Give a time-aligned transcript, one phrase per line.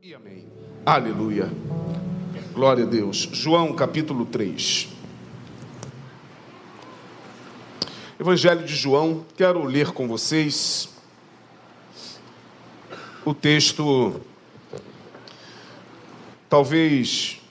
[0.00, 0.46] E amém.
[0.86, 1.50] Aleluia.
[2.54, 3.28] Glória a Deus.
[3.32, 4.88] João capítulo 3.
[8.20, 10.88] Evangelho de João, quero ler com vocês
[13.24, 14.20] o texto,
[16.48, 17.42] talvez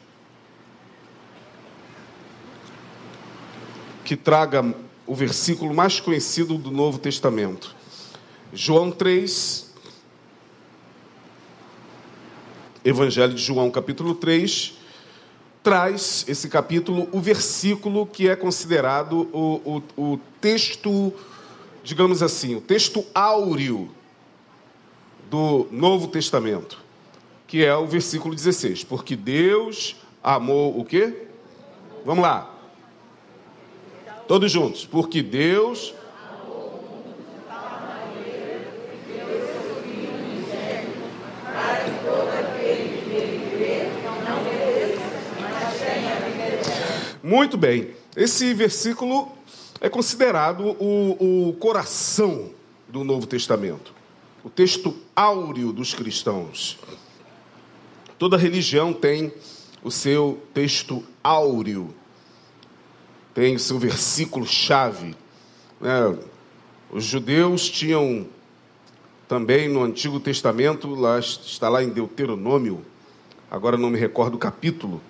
[4.05, 4.73] que traga
[5.05, 7.75] o versículo mais conhecido do Novo Testamento.
[8.53, 9.66] João 3,
[12.87, 14.75] Evangelho de João, capítulo 3,
[15.61, 21.13] traz esse capítulo o versículo que é considerado o, o, o texto,
[21.83, 23.89] digamos assim, o texto áureo
[25.29, 26.79] do Novo Testamento,
[27.45, 28.85] que é o versículo 16.
[28.85, 31.27] Porque Deus amou o quê?
[32.05, 32.49] Vamos lá.
[34.29, 34.85] Todos juntos.
[34.85, 35.93] Porque Deus
[47.27, 47.89] Muito bem.
[48.15, 49.29] Esse versículo
[49.81, 52.51] é considerado o, o, coração
[52.87, 53.93] do Novo Testamento,
[54.45, 56.79] o texto áureo dos cristãos.
[58.17, 59.33] Toda religião tem
[59.83, 61.93] o seu texto áureo,
[63.33, 65.13] tem o seu versículo-chave.
[65.81, 66.17] Né?
[66.89, 68.25] Os judeus tinham
[69.27, 72.85] também no Antigo Testamento, lá, está lá em Deuteronômio,
[73.51, 75.01] agora não me recordo o capítulo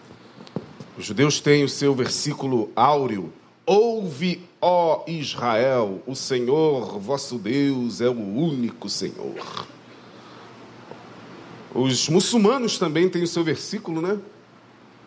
[0.98, 3.32] os judeus têm o seu versículo áureo.
[3.66, 9.68] Ouve, ó Israel, o Senhor vosso Deus é o único Senhor.
[11.76, 14.18] Os muçulmanos também têm o seu versículo, né?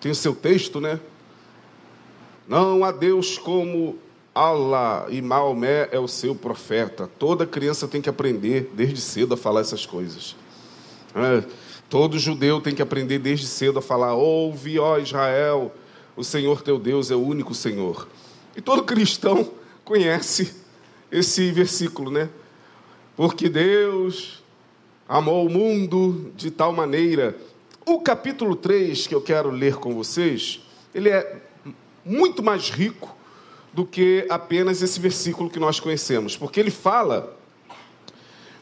[0.00, 1.00] Tem o seu texto, né?
[2.46, 3.98] Não há Deus como
[4.34, 7.10] Allah e Maomé é o seu profeta.
[7.18, 10.36] Toda criança tem que aprender desde cedo a falar essas coisas.
[11.14, 11.44] É.
[11.88, 15.72] Todo judeu tem que aprender desde cedo a falar: Ouve, ó Israel,
[16.20, 18.06] o Senhor teu Deus é o único Senhor.
[18.54, 19.50] E todo cristão
[19.82, 20.54] conhece
[21.10, 22.28] esse versículo, né?
[23.16, 24.42] Porque Deus
[25.08, 27.34] amou o mundo de tal maneira.
[27.86, 30.60] O capítulo 3 que eu quero ler com vocês,
[30.94, 31.40] ele é
[32.04, 33.16] muito mais rico
[33.72, 37.34] do que apenas esse versículo que nós conhecemos, porque ele fala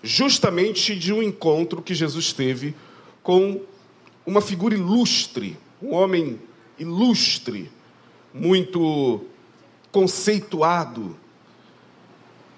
[0.00, 2.76] justamente de um encontro que Jesus teve
[3.20, 3.60] com
[4.24, 6.38] uma figura ilustre, um homem
[6.78, 7.70] ilustre,
[8.32, 9.22] muito
[9.90, 11.16] conceituado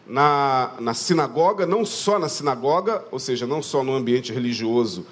[0.06, 5.06] na, na sinagoga, não só na sinagoga, ou seja, não só no ambiente religioso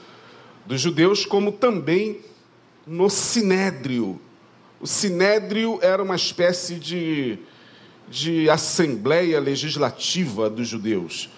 [0.66, 2.20] dos judeus, como também
[2.86, 4.20] no sinédrio.
[4.80, 7.38] O sinédrio era uma espécie de,
[8.08, 11.30] de assembleia legislativa dos judeus,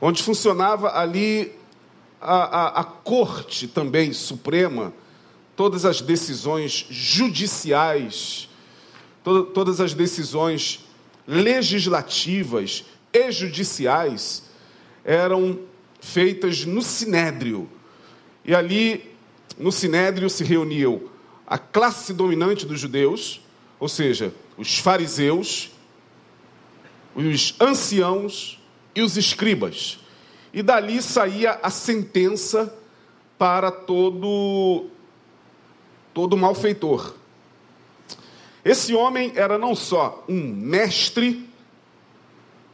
[0.00, 1.52] onde funcionava ali
[2.20, 4.92] a, a, a corte também suprema
[5.60, 8.48] todas as decisões judiciais,
[9.22, 10.86] to todas as decisões
[11.28, 14.44] legislativas e judiciais
[15.04, 15.58] eram
[16.00, 17.68] feitas no sinédrio.
[18.42, 19.12] E ali,
[19.58, 21.02] no sinédrio, se reuniam
[21.46, 23.42] a classe dominante dos judeus,
[23.78, 25.72] ou seja, os fariseus,
[27.14, 28.58] os anciãos
[28.94, 29.98] e os escribas.
[30.54, 32.74] E dali saía a sentença
[33.36, 34.88] para todo
[36.12, 37.14] todo malfeitor.
[38.64, 41.48] Esse homem era não só um mestre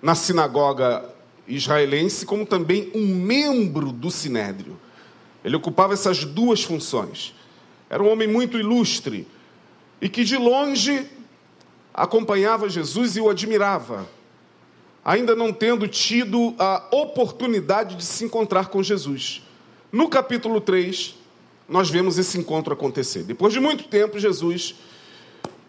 [0.02, 1.04] na sinagoga
[1.47, 4.78] israelense, como também um membro do sinédrio.
[5.44, 7.34] Ele ocupava essas duas funções.
[7.88, 9.26] Era um homem muito ilustre
[10.00, 11.06] e que de longe
[11.94, 14.06] acompanhava Jesus e o admirava,
[15.04, 19.42] ainda não tendo tido a oportunidade de se encontrar com Jesus.
[19.91, 21.14] No capítulo 3,
[21.69, 23.22] nós vemos esse encontro acontecer.
[23.22, 24.75] Depois de muito tempo, Jesus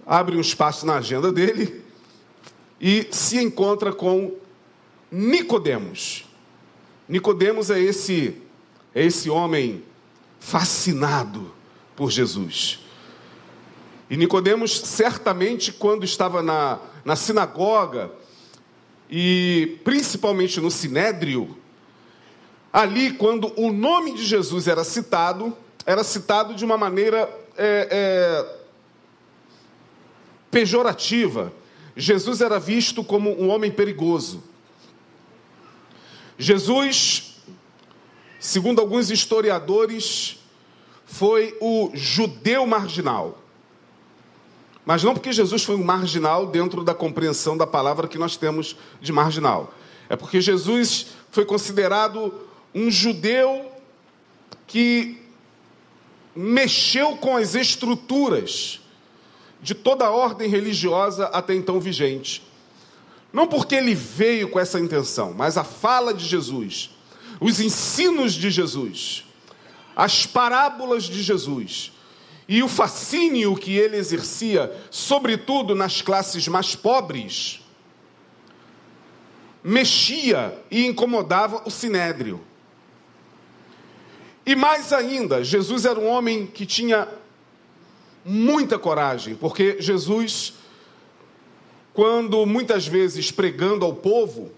[0.06, 1.84] abre um espaço na agenda dele
[2.80, 4.36] e se encontra com
[5.12, 6.26] Nicodemos.
[7.08, 8.42] Nicodemos é esse
[8.94, 9.84] é esse homem
[10.40, 11.52] fascinado
[11.96, 12.80] por Jesus.
[14.10, 18.12] E Nicodemos certamente quando estava na, na sinagoga
[19.10, 21.58] e principalmente no sinédrio,
[22.72, 25.56] ali quando o nome de Jesus era citado,
[25.88, 28.58] era citado de uma maneira é, é,
[30.52, 31.54] pejorativa.
[31.96, 34.44] Jesus era visto como um homem perigoso.
[36.38, 37.42] Jesus,
[38.38, 40.44] segundo alguns historiadores,
[41.06, 43.42] foi o judeu marginal.
[44.86, 48.76] Mas não porque Jesus foi um marginal dentro da compreensão da palavra que nós temos
[49.00, 49.74] de marginal.
[50.10, 52.34] É porque Jesus foi considerado
[52.76, 53.72] um judeu
[54.68, 55.17] que
[56.38, 58.80] mexeu com as estruturas
[59.60, 62.44] de toda a ordem religiosa até então vigente.
[63.34, 66.92] Não porque ele veio com essa intenção, mas a fala de Jesus,
[67.42, 69.26] os ensinos de Jesus,
[69.96, 71.92] as parábolas de Jesus
[72.48, 77.62] e o fascínio que ele exercia, sobretudo nas classes mais pobres,
[79.64, 82.47] mexia e incomodava o sinédrio.
[84.48, 87.06] E mais ainda, Jesus era um homem que tinha
[88.24, 90.54] muita coragem, porque Jesus,
[91.94, 94.50] quando muitas vezes pregando ao povo,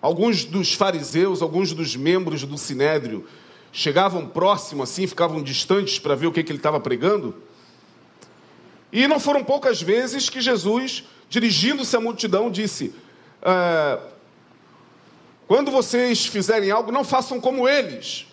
[0.00, 3.26] alguns dos fariseus, alguns dos membros do sinédrio,
[3.72, 7.34] chegavam próximo assim, ficavam distantes para ver o que, que ele estava pregando.
[8.92, 12.94] E não foram poucas vezes que Jesus, dirigindo-se à multidão, disse:
[13.42, 13.98] é,
[15.48, 18.27] Quando vocês fizerem algo, não façam como eles.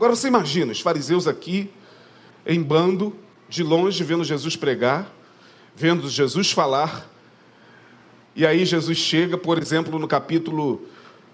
[0.00, 1.68] Agora você imagina, os fariseus aqui,
[2.46, 3.14] em bando,
[3.50, 5.14] de longe, vendo Jesus pregar,
[5.76, 7.06] vendo Jesus falar.
[8.34, 10.88] E aí Jesus chega, por exemplo, no capítulo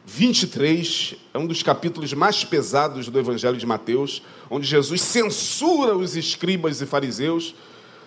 [0.05, 4.21] 23 é um dos capítulos mais pesados do Evangelho de Mateus,
[4.51, 7.55] onde Jesus censura os escribas e fariseus.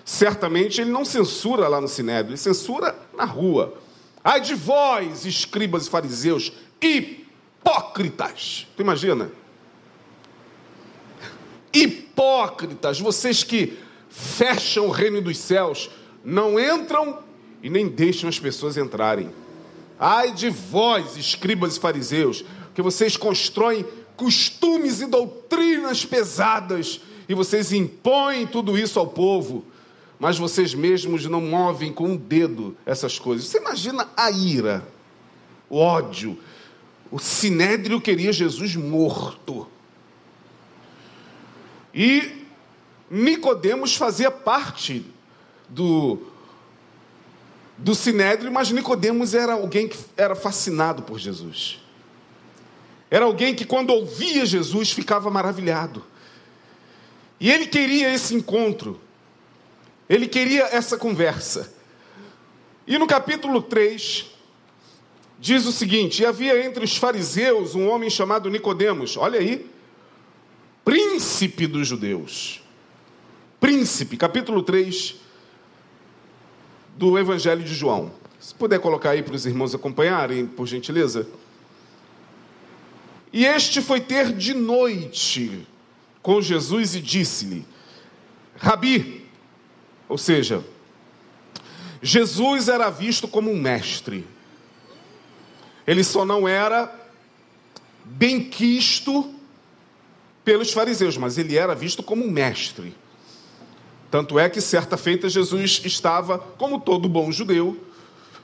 [0.03, 3.75] Certamente ele não censura lá no Sinédrio, ele censura na rua.
[4.21, 6.51] Ai de vós, escribas e fariseus,
[6.81, 8.67] hipócritas.
[8.75, 9.31] Tu imagina?
[11.73, 13.77] Hipócritas, vocês que
[14.09, 15.89] fecham o reino dos céus,
[16.23, 17.19] não entram
[17.61, 19.29] e nem deixam as pessoas entrarem.
[19.99, 22.43] Ai de vós, escribas e fariseus,
[22.73, 23.85] que vocês constroem
[24.15, 29.63] costumes e doutrinas pesadas e vocês impõem tudo isso ao povo,
[30.19, 33.47] mas vocês mesmos não movem com um dedo essas coisas.
[33.47, 34.83] Você imagina a ira,
[35.69, 36.37] o ódio.
[37.11, 39.67] O sinédrio queria Jesus morto.
[41.93, 42.45] E
[43.09, 45.05] Nicodemos fazia parte
[45.67, 46.19] do
[47.81, 51.79] do Sinédrio, mas Nicodemos era alguém que era fascinado por Jesus.
[53.09, 56.03] Era alguém que quando ouvia Jesus ficava maravilhado.
[57.39, 58.99] E ele queria esse encontro.
[60.09, 61.73] Ele queria essa conversa.
[62.85, 64.25] E no capítulo 3
[65.39, 69.69] diz o seguinte: "E havia entre os fariseus um homem chamado Nicodemos, olha aí,
[70.89, 72.63] príncipe dos judeus.
[73.59, 75.17] Príncipe, capítulo 3,
[76.97, 78.11] do Evangelho de João.
[78.39, 81.29] Se puder colocar aí para os irmãos acompanharem, por gentileza.
[83.31, 85.67] E este foi ter de noite
[86.23, 87.63] com Jesus e disse-lhe:
[88.57, 89.27] Rabi,
[90.07, 90.65] ou seja,
[92.01, 94.25] Jesus era visto como um mestre.
[95.85, 96.91] Ele só não era
[98.03, 99.35] bem quisto
[100.49, 102.95] pelos fariseus, mas ele era visto como um mestre.
[104.09, 107.77] Tanto é que certa feita Jesus estava, como todo bom judeu,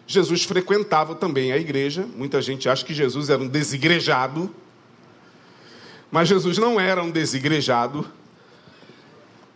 [0.05, 2.07] Jesus frequentava também a igreja.
[2.15, 4.53] Muita gente acha que Jesus era um desigrejado,
[6.11, 8.05] mas Jesus não era um desigrejado.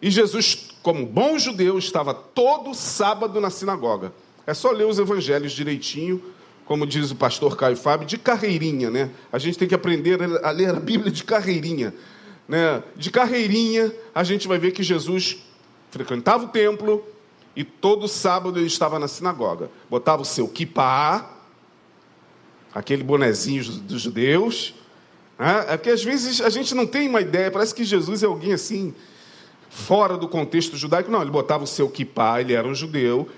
[0.02, 4.12] E Jesus, como bom judeu, estava todo sábado na sinagoga.
[4.48, 6.20] É só ler os evangelhos direitinho,
[6.66, 9.12] como diz o pastor Caio Fábio, de carreirinha, né?
[9.32, 11.94] A gente tem que aprender a ler a Bíblia de carreirinha.
[12.50, 12.82] Né?
[12.96, 15.38] De carreirinha, a gente vai ver que Jesus
[15.92, 17.06] frequentava o templo
[17.56, 19.70] e todo sábado ele estava na sinagoga.
[19.88, 21.30] Botava o seu kippah,
[22.74, 24.74] aquele bonezinho dos judeus.
[25.38, 25.66] Né?
[25.70, 28.54] É porque às vezes a gente não tem uma ideia, parece que Jesus é alguém
[28.54, 28.96] assim,
[29.70, 31.12] fora do contexto judaico.
[31.12, 33.30] Não, ele botava o seu kippah, ele era um judeu,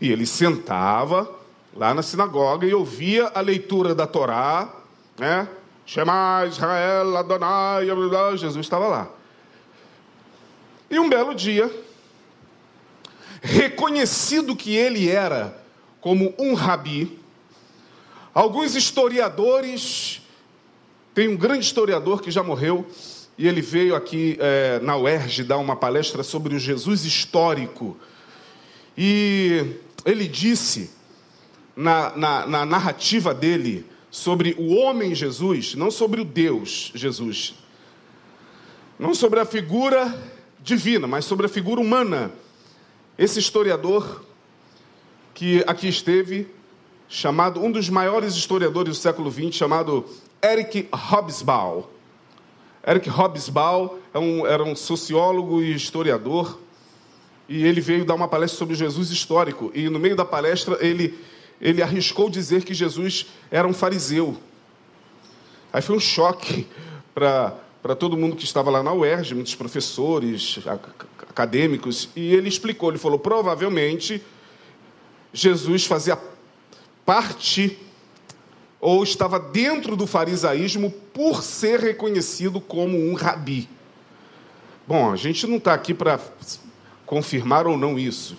[0.00, 1.30] e ele sentava
[1.72, 4.74] lá na sinagoga e ouvia a leitura da Torá,
[5.16, 5.46] né?
[5.92, 7.84] Shema Israel Adonai,
[8.36, 9.10] Jesus estava lá.
[10.88, 11.68] E um belo dia,
[13.42, 15.60] reconhecido que ele era
[16.00, 17.18] como um rabi,
[18.32, 20.22] alguns historiadores,
[21.12, 22.86] tem um grande historiador que já morreu,
[23.36, 27.96] e ele veio aqui é, na UERJ dar uma palestra sobre o Jesus histórico.
[28.96, 30.92] E ele disse,
[31.74, 37.54] na, na, na narrativa dele, sobre o homem Jesus, não sobre o Deus Jesus,
[38.98, 40.14] não sobre a figura
[40.60, 42.32] divina, mas sobre a figura humana.
[43.16, 44.24] Esse historiador
[45.34, 46.48] que aqui esteve,
[47.08, 50.04] chamado um dos maiores historiadores do século XX, chamado
[50.42, 51.84] Eric Hobsbawm.
[52.86, 56.58] Eric Hobsbawm é um, era um sociólogo e historiador,
[57.48, 59.70] e ele veio dar uma palestra sobre Jesus histórico.
[59.74, 61.18] E no meio da palestra ele,
[61.60, 64.38] ele arriscou dizer que Jesus era um fariseu.
[65.72, 66.66] Aí foi um choque
[67.14, 70.58] para todo mundo que estava lá na UERJ, muitos professores,
[71.28, 74.22] acadêmicos, e ele explicou, ele falou, provavelmente
[75.32, 76.18] Jesus fazia
[77.04, 77.78] parte
[78.80, 83.68] ou estava dentro do farisaísmo por ser reconhecido como um rabi.
[84.86, 86.18] Bom, a gente não está aqui para
[87.04, 88.36] confirmar ou não isso,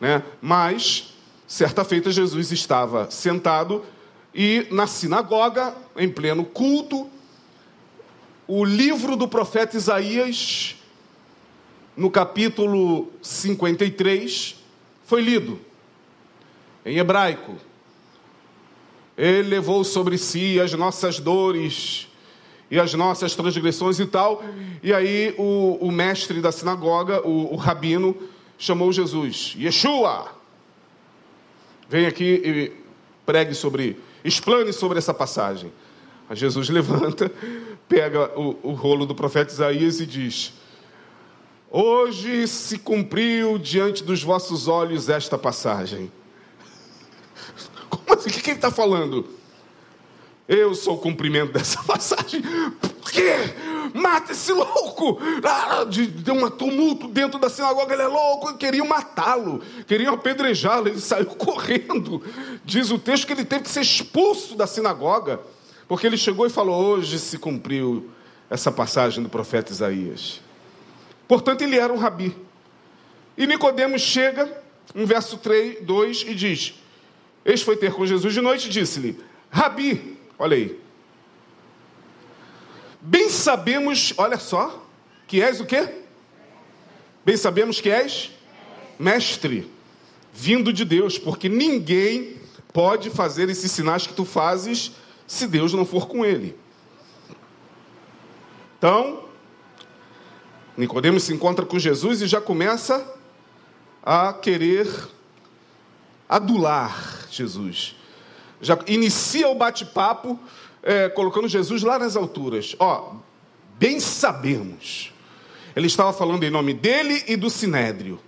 [0.00, 0.22] né?
[0.42, 1.15] mas,
[1.46, 3.84] certa feita, Jesus estava sentado
[4.34, 7.08] e na sinagoga, em pleno culto,
[8.46, 10.76] o livro do profeta Isaías,
[11.96, 14.56] no capítulo 53,
[15.06, 15.58] foi lido
[16.84, 17.56] em hebraico.
[19.16, 22.06] Ele levou sobre si as nossas dores
[22.70, 24.44] e as nossas transgressões e tal.
[24.82, 28.14] E aí o, o mestre da sinagoga, o, o rabino,
[28.58, 30.35] chamou Jesus, Yeshua,
[31.88, 32.72] vem aqui e
[33.24, 35.72] pregue sobre, explane sobre essa passagem.
[36.28, 37.30] Aí Jesus levanta,
[37.88, 40.52] pega o, o rolo do profeta Isaías e diz:
[41.70, 46.10] Hoje se cumpriu diante dos vossos olhos esta passagem.
[47.90, 48.30] Como assim?
[48.30, 49.28] O que, ele está falando?
[50.48, 52.40] Eu sou o cumprimento dessa passagem.
[52.80, 53.32] Por quê?
[53.92, 55.18] Mata esse louco!
[55.42, 61.00] Ah, deu um tumulto dentro da sinagoga, ele é louco, queriam matá-lo, queriam apedrejá-lo, ele
[61.00, 62.22] saiu correndo.
[62.64, 65.40] Diz o texto que ele teve que ser expulso da sinagoga,
[65.88, 68.08] porque ele chegou e falou: Hoje se cumpriu
[68.48, 70.40] essa passagem do profeta Isaías.
[71.26, 72.36] Portanto, ele era um rabi.
[73.36, 74.62] E Nicodemos chega,
[74.94, 76.74] no verso 3, 2, e diz:
[77.44, 79.18] Eis foi ter com Jesus de noite e disse-lhe:
[79.50, 80.80] Rabi, olha aí.
[83.00, 84.86] Bem sabemos, olha só,
[85.26, 86.02] que és o quê?
[87.24, 88.30] Bem sabemos que és
[88.98, 89.70] mestre,
[90.32, 92.36] vindo de Deus, porque ninguém
[92.72, 94.92] pode fazer esses sinais que tu fazes
[95.26, 96.56] se Deus não for com ele.
[98.78, 99.24] Então,
[100.76, 103.14] Nicodemos se encontra com Jesus e já começa
[104.02, 104.86] a querer
[106.28, 107.95] adular Jesus.
[108.60, 110.38] Já inicia o bate-papo
[110.82, 112.74] é, colocando Jesus lá nas alturas.
[112.78, 113.16] Ó,
[113.78, 115.12] bem sabemos.
[115.74, 118.18] Ele estava falando em nome dele e do sinédrio.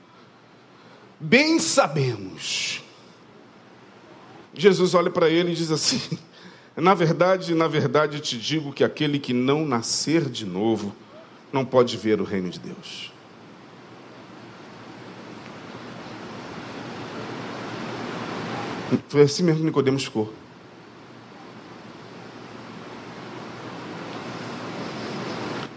[1.19, 2.83] Bem sabemos.
[4.55, 6.01] Jesus olha para ele e diz assim:
[6.77, 10.95] Na verdade, na verdade te digo que aquele que não nascer de novo
[11.53, 13.13] não pode ver o reino de Deus.
[19.09, 20.33] Foi assim mesmo que Nicodemos ficou.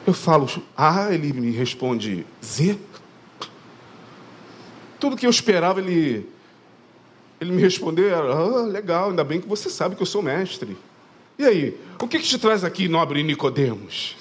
[0.06, 2.77] Eu falo, ah, ele me responde, Z.
[5.00, 6.30] Tudo que eu esperava ele,
[7.39, 10.77] ele me responder ah, legal, ainda bem que você sabe que eu sou mestre.
[11.38, 14.18] E aí, o que, que te traz aqui, nobre Nicodemos?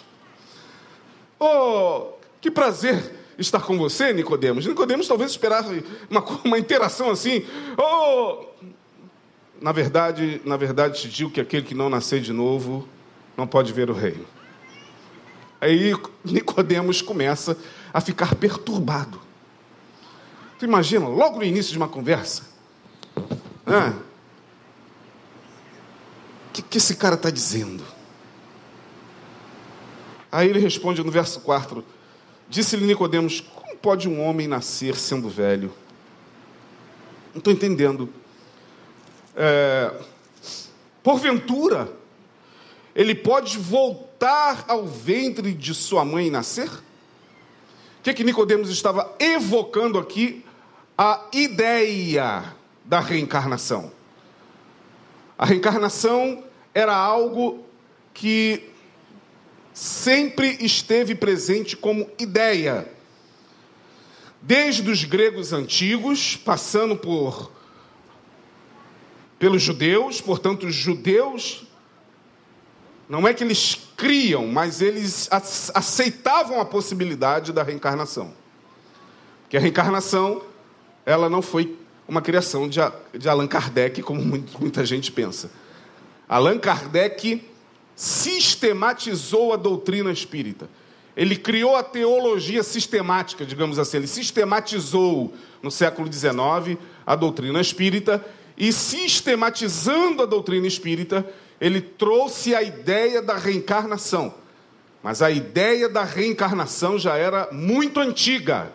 [1.38, 4.66] Oh, que prazer estar com você, Nicodemos.
[4.66, 7.44] Nicodemos talvez esperasse uma, uma interação assim.
[7.76, 8.44] Oh,
[9.60, 12.88] na verdade, na verdade te digo que aquele que não nascer de novo
[13.36, 14.24] não pode ver o reino.
[15.60, 17.56] Aí Nicodemos começa
[17.92, 19.20] a ficar perturbado.
[20.58, 22.44] Tu imagina, logo no início de uma conversa,
[26.48, 27.84] o que, que esse cara está dizendo?
[30.32, 31.84] Aí ele responde no verso 4:
[32.48, 35.72] Disse-lhe Nicodemos: Como pode um homem nascer sendo velho?
[37.32, 38.08] Não estou entendendo.
[39.42, 39.90] É,
[41.02, 41.90] porventura,
[42.94, 46.68] ele pode voltar ao ventre de sua mãe e nascer?
[46.68, 50.44] O que, que Nicodemos estava evocando aqui?
[50.98, 52.54] A ideia
[52.84, 53.90] da reencarnação.
[55.38, 56.44] A reencarnação
[56.74, 57.64] era algo
[58.12, 58.68] que
[59.72, 62.92] sempre esteve presente como ideia.
[64.42, 67.58] Desde os gregos antigos, passando por
[69.40, 71.64] pelos judeus, portanto, os judeus
[73.08, 75.30] não é que eles criam, mas eles
[75.74, 78.34] aceitavam a possibilidade da reencarnação.
[79.40, 80.42] Porque a reencarnação,
[81.06, 81.74] ela não foi
[82.06, 82.80] uma criação de,
[83.28, 84.20] Allan Kardec, como
[84.60, 85.50] muita gente pensa.
[86.28, 87.42] Allan Kardec
[87.96, 90.68] sistematizou a doutrina espírita.
[91.16, 93.96] Ele criou a teologia sistemática, digamos assim.
[93.96, 95.32] Ele sistematizou
[95.62, 98.24] no século XIX a doutrina espírita
[98.56, 101.26] e sistematizando a doutrina espírita,
[101.60, 104.34] ele trouxe a ideia da reencarnação.
[105.02, 108.72] Mas a ideia da reencarnação já era muito antiga,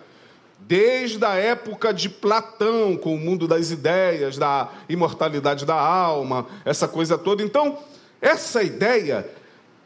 [0.60, 6.88] desde a época de Platão, com o mundo das ideias, da imortalidade da alma, essa
[6.88, 7.44] coisa toda.
[7.44, 7.78] Então,
[8.20, 9.30] essa ideia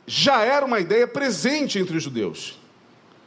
[0.08, 2.58] já era uma ideia presente entre os judeus.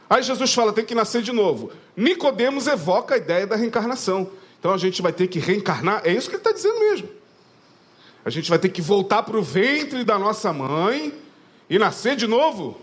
[0.09, 1.71] Aí Jesus fala, tem que nascer de novo.
[1.95, 4.29] Nicodemos evoca a ideia da reencarnação.
[4.63, 7.09] Então a gente vai ter que reencarnar, é isso que ele está dizendo mesmo.
[8.23, 11.13] A gente vai ter que voltar para o ventre da nossa mãe
[11.69, 12.79] e nascer de novo.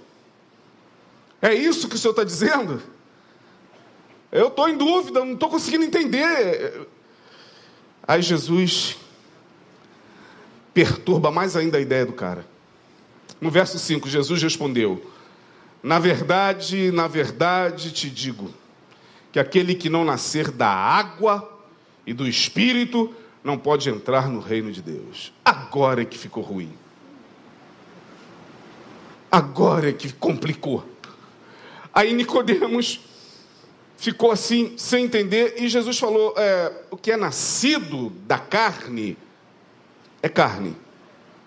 [1.41, 2.83] É isso que o Senhor está dizendo?
[4.31, 6.87] Eu estou em dúvida, não estou conseguindo entender.
[8.07, 8.99] Aí Jesus
[10.75, 12.45] perturba mais ainda a ideia do cara.
[13.41, 15.11] No verso 5, Jesus respondeu:
[15.83, 18.53] Na verdade, na verdade te digo,
[19.33, 21.50] que aquele que não nascer da água
[22.11, 23.15] e do espírito
[23.45, 25.33] não pode entrar no reino de Deus.
[25.45, 26.73] Agora é que ficou ruim.
[29.31, 30.85] Agora é que complicou.
[31.95, 32.99] Aí Nicodemos
[33.97, 39.17] ficou assim, sem entender, e Jesus falou: é, o que é nascido da carne
[40.21, 40.77] é carne.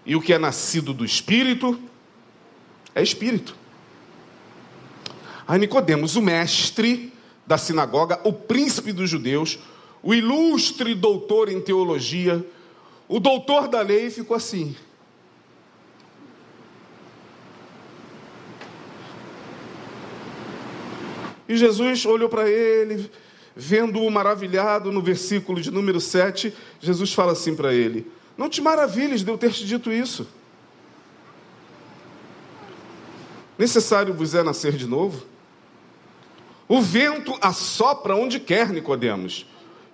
[0.05, 1.77] E o que é nascido do espírito
[2.95, 3.53] é espírito.
[5.45, 7.11] Aí Nicodemos, o mestre
[7.45, 9.59] da sinagoga, o príncipe dos judeus,
[10.03, 12.45] o ilustre doutor em teologia,
[13.07, 14.75] o doutor da lei, ficou assim.
[21.47, 23.09] E Jesus olhou para ele,
[23.55, 29.23] vendo-o maravilhado no versículo de número 7, Jesus fala assim para ele: não te maravilhes
[29.23, 30.27] de eu ter te dito isso.
[33.57, 35.25] Necessário vos é nascer de novo?
[36.67, 39.45] O vento assopra onde quer, Nicodemos,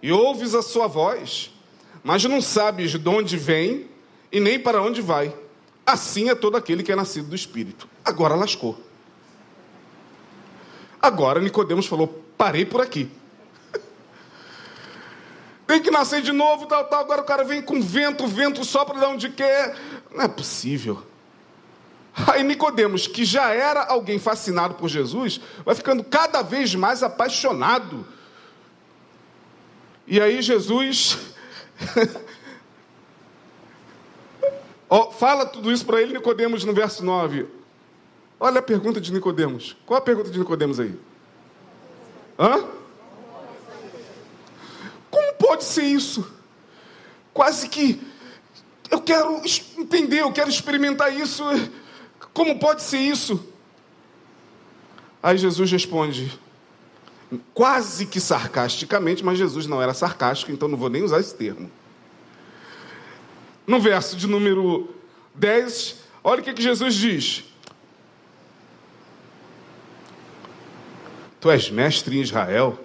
[0.01, 1.51] e ouves a sua voz,
[2.03, 3.88] mas não sabes de onde vem
[4.32, 5.34] e nem para onde vai.
[5.86, 7.88] Assim é todo aquele que é nascido do Espírito.
[8.06, 8.77] Agora lascou.
[11.01, 13.10] Agora Nicodemos falou: parei por aqui
[15.65, 17.01] tem que nascer de novo, tal, tal.
[17.01, 19.75] Agora o cara vem com vento, vento sopra de onde quer.
[20.13, 21.03] Não é possível.
[22.27, 28.05] Aí Nicodemos, que já era alguém fascinado por Jesus, vai ficando cada vez mais apaixonado.
[30.09, 31.17] E aí Jesus
[35.17, 37.45] fala tudo isso para ele, Nicodemos, no verso 9.
[38.37, 39.77] Olha a pergunta de Nicodemos.
[39.85, 40.93] Qual a pergunta de Nicodemos aí?
[42.37, 42.79] Hã?
[45.59, 46.31] pode ser isso?
[47.33, 48.01] Quase que
[48.89, 49.41] eu quero
[49.77, 51.43] entender, eu quero experimentar isso.
[52.33, 53.45] Como pode ser isso?
[55.22, 56.39] Aí Jesus responde,
[57.53, 61.70] quase que sarcasticamente, mas Jesus não era sarcástico, então não vou nem usar esse termo.
[63.68, 64.89] No verso de número
[65.35, 67.44] 10, olha o que, que Jesus diz.
[71.39, 72.77] Tu és mestre em Israel,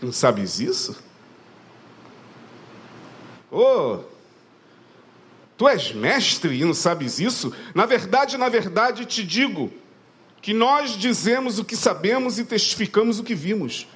[0.00, 0.96] não sabes isso?
[3.50, 4.00] Oh,
[5.56, 7.52] tu és mestre e não sabes isso?
[7.74, 9.72] Na verdade, na verdade te digo
[10.44, 13.86] que nós dizemos o que sabemos e testificamos o que vimos.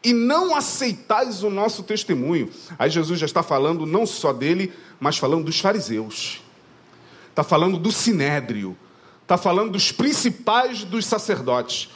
[0.00, 2.48] E não aceitais o nosso testemunho.
[2.78, 6.40] Aí Jesus já está falando não só dele, mas falando dos fariseus.
[7.28, 8.78] Está falando do sinédrio.
[9.22, 11.90] Está falando dos principais dos sacerdotes.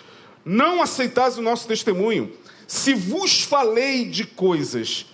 [0.45, 2.33] Não aceitais o nosso testemunho.
[2.67, 5.07] Se vos falei de coisas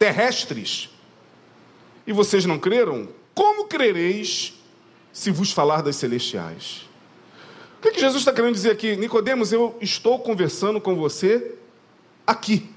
[0.00, 0.90] terrestres,
[2.04, 4.52] e vocês não creram, como crereis
[5.12, 6.89] se vos falar das celestiais?
[7.80, 8.94] O que, que Jesus está querendo dizer aqui?
[8.94, 11.54] Nicodemos, eu estou conversando com você
[12.26, 12.68] aqui.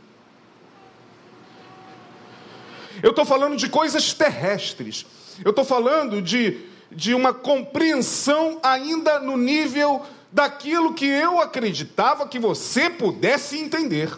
[3.02, 5.06] Eu estou falando de coisas terrestres.
[5.44, 6.58] Eu estou falando de,
[6.90, 14.10] de uma compreensão ainda no nível daquilo que eu acreditava que você pudesse entender.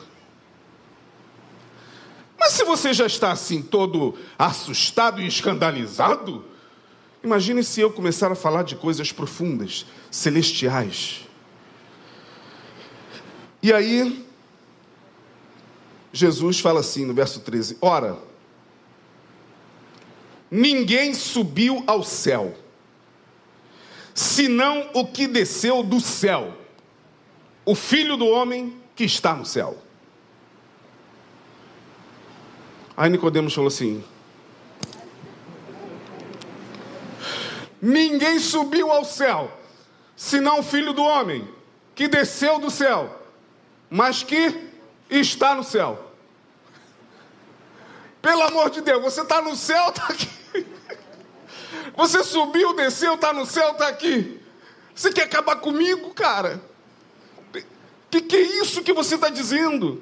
[2.38, 6.46] Mas se você já está assim, todo assustado e escandalizado,
[7.26, 11.28] imagine se eu começar a falar de coisas profundas, celestiais.
[13.62, 14.26] E aí,
[16.14, 18.18] Jesus fala assim no verso 13: Ora,
[20.50, 22.56] ninguém subiu ao céu,
[24.14, 26.56] senão o que desceu do céu,
[27.66, 29.78] o Filho do homem que está no céu.
[32.96, 34.04] Aí Nicodemos falou assim:
[37.86, 39.56] Ninguém subiu ao céu,
[40.16, 41.48] senão o filho do homem,
[41.94, 43.16] que desceu do céu,
[43.88, 44.72] mas que
[45.08, 46.12] está no céu.
[48.24, 50.28] Pelo amor de Deus, você está no céu, está aqui.
[51.96, 54.42] Você subiu, desceu, está no céu, está aqui.
[54.94, 56.60] Você quer acabar comigo, cara?
[58.10, 60.02] Que que é isso que você está dizendo?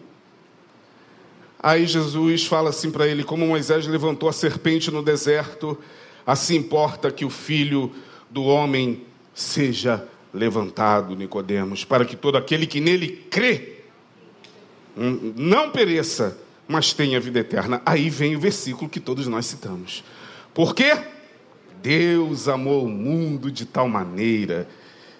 [1.60, 5.78] Aí Jesus fala assim para ele: como Moisés levantou a serpente no deserto,
[6.25, 7.91] assim importa que o filho
[8.29, 13.83] do homem seja levantado, Nicodemos, para que todo aquele que nele crê
[14.97, 17.81] hum, não pereça, mas tenha vida eterna.
[17.86, 20.03] Aí vem o versículo que todos nós citamos.
[20.53, 20.97] Por quê?
[21.81, 24.67] Deus amou o mundo de tal maneira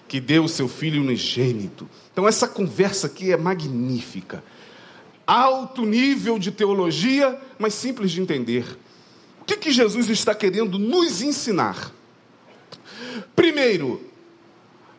[0.08, 1.88] que deu o seu filho unigênito.
[2.12, 4.42] Então essa conversa aqui é magnífica.
[5.26, 8.64] Alto nível de teologia, mas simples de entender.
[9.44, 11.92] O que, que Jesus está querendo nos ensinar?
[13.36, 14.10] Primeiro,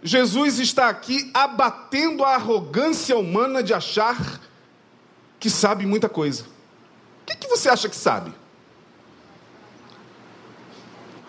[0.03, 4.39] Jesus está aqui abatendo a arrogância humana de achar
[5.39, 6.43] que sabe muita coisa.
[6.43, 8.31] O que, que você acha que sabe?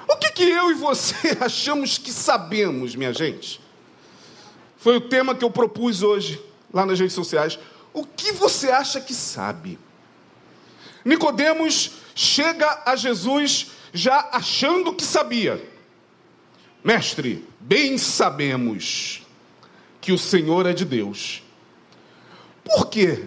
[0.07, 3.63] O que, que eu e você achamos que sabemos, minha gente?
[4.77, 6.39] Foi o tema que eu propus hoje,
[6.71, 7.59] lá nas redes sociais.
[7.95, 9.79] O que você acha que sabe?
[11.03, 15.63] Nicodemos chega a Jesus já achando que sabia.
[16.83, 19.23] Mestre, bem sabemos
[20.01, 21.43] que o Senhor é de Deus.
[22.65, 23.25] Por que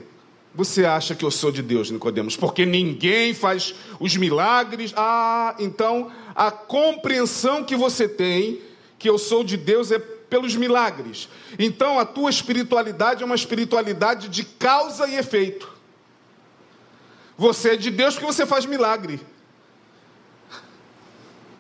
[0.55, 2.35] você acha que eu sou de Deus, Nicodemos?
[2.35, 4.91] Porque ninguém faz os milagres.
[4.95, 8.59] Ah, então a compreensão que você tem
[8.97, 11.29] que eu sou de Deus é pelos milagres.
[11.57, 15.78] Então a tua espiritualidade é uma espiritualidade de causa e efeito.
[17.39, 19.17] Você é de Deus porque você faz milagre.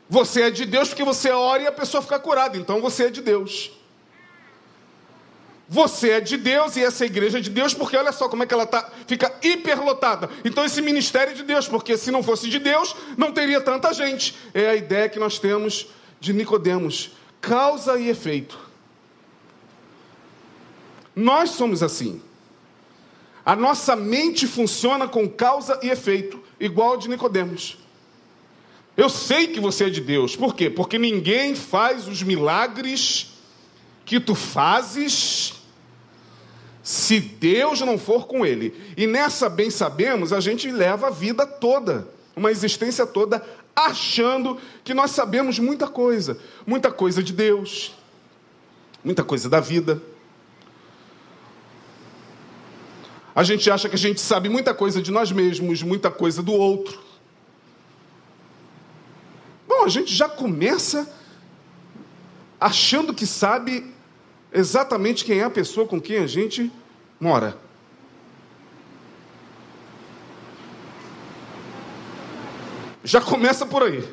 [0.09, 2.57] Você é de Deus porque você ora e a pessoa fica curada.
[2.57, 3.71] Então você é de Deus.
[5.69, 8.45] Você é de Deus e essa igreja é de Deus porque olha só como é
[8.45, 10.29] que ela tá, fica hiperlotada.
[10.43, 13.93] Então esse ministério é de Deus, porque se não fosse de Deus, não teria tanta
[13.93, 14.35] gente.
[14.53, 15.87] É a ideia que nós temos
[16.19, 18.59] de Nicodemos, causa e efeito.
[21.15, 22.21] Nós somos assim.
[23.49, 27.79] A nossa mente funciona com causa e efeito, igual a de Nicodemos.
[28.95, 30.35] Eu sei que você é de Deus.
[30.35, 30.69] Por quê?
[30.69, 33.31] Porque ninguém faz os milagres
[34.05, 35.55] que tu fazes
[36.83, 38.71] se Deus não for com ele.
[38.95, 43.43] E nessa bem sabemos, a gente leva a vida toda, uma existência toda
[43.75, 47.95] achando que nós sabemos muita coisa, muita coisa de Deus,
[49.03, 49.99] muita coisa da vida.
[53.35, 56.53] A gente acha que a gente sabe muita coisa de nós mesmos, muita coisa do
[56.53, 56.99] outro.
[59.67, 61.07] Bom, a gente já começa
[62.59, 63.93] achando que sabe
[64.51, 66.71] exatamente quem é a pessoa com quem a gente
[67.19, 67.57] mora.
[73.03, 74.03] Já começa por aí.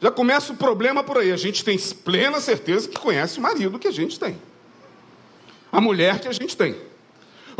[0.00, 1.30] Já começa o problema por aí.
[1.30, 4.40] A gente tem plena certeza que conhece o marido que a gente tem.
[5.70, 6.89] A mulher que a gente tem.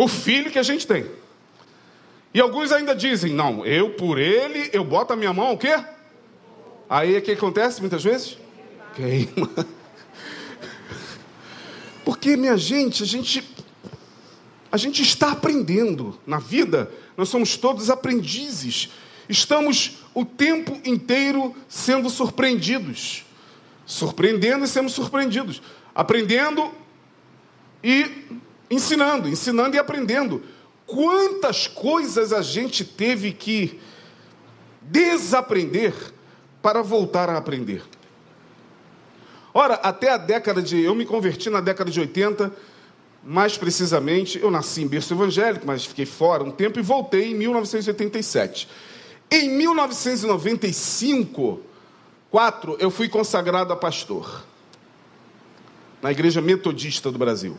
[0.00, 1.04] O filho que a gente tem.
[2.32, 5.78] E alguns ainda dizem: não, eu por ele, eu boto a minha mão o quê?
[6.88, 8.38] Aí o que acontece muitas vezes?
[8.94, 9.50] Queima.
[12.02, 13.46] Porque, minha gente, a gente
[14.72, 18.88] a gente está aprendendo na vida, nós somos todos aprendizes.
[19.28, 23.26] Estamos o tempo inteiro sendo surpreendidos.
[23.84, 25.60] Surpreendendo e sendo surpreendidos.
[25.94, 26.72] Aprendendo
[27.84, 30.42] e ensinando, ensinando e aprendendo.
[30.86, 33.80] Quantas coisas a gente teve que
[34.82, 35.94] desaprender
[36.62, 37.82] para voltar a aprender.
[39.52, 40.80] Ora, até a década de.
[40.80, 42.52] Eu me converti na década de 80,
[43.22, 47.34] mais precisamente, eu nasci em berço evangélico, mas fiquei fora um tempo e voltei em
[47.34, 48.66] 1987.
[49.30, 51.60] Em 1995,
[52.30, 54.44] 4, eu fui consagrado a pastor
[56.02, 57.58] na Igreja Metodista do Brasil,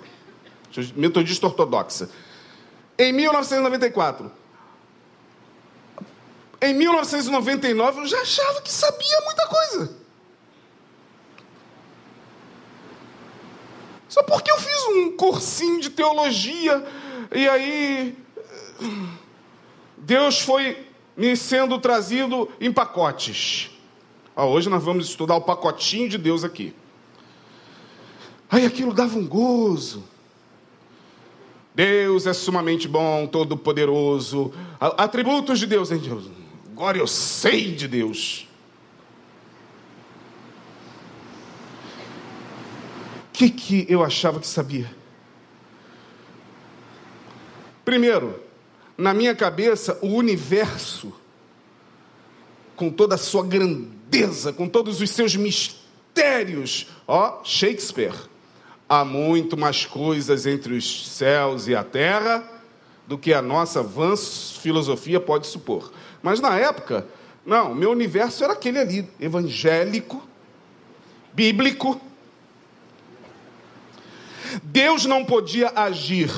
[0.95, 2.09] Metodista Ortodoxa.
[2.97, 4.31] Em 1994,
[6.61, 9.97] em 1999 eu já achava que sabia muita coisa.
[14.07, 16.85] Só porque eu fiz um cursinho de teologia
[17.33, 18.17] e aí
[19.97, 23.71] Deus foi me sendo trazido em pacotes.
[24.35, 26.75] Ah, hoje nós vamos estudar o pacotinho de Deus aqui.
[28.49, 30.03] Aí aquilo dava um gozo.
[31.73, 34.53] Deus é sumamente bom, todo-poderoso.
[34.79, 36.25] Atributos de Deus, hein, Deus?
[36.71, 38.47] Agora eu sei de Deus.
[43.29, 44.93] O que, que eu achava que sabia?
[47.85, 48.39] Primeiro,
[48.97, 51.13] na minha cabeça, o universo,
[52.75, 58.13] com toda a sua grandeza, com todos os seus mistérios, ó, Shakespeare,
[58.91, 62.43] há muito mais coisas entre os céus e a terra
[63.07, 65.93] do que a nossa vã filosofia pode supor.
[66.21, 67.07] Mas na época,
[67.45, 70.21] não, meu universo era aquele ali, evangélico,
[71.31, 72.01] bíblico,
[74.61, 76.29] Deus não podia agir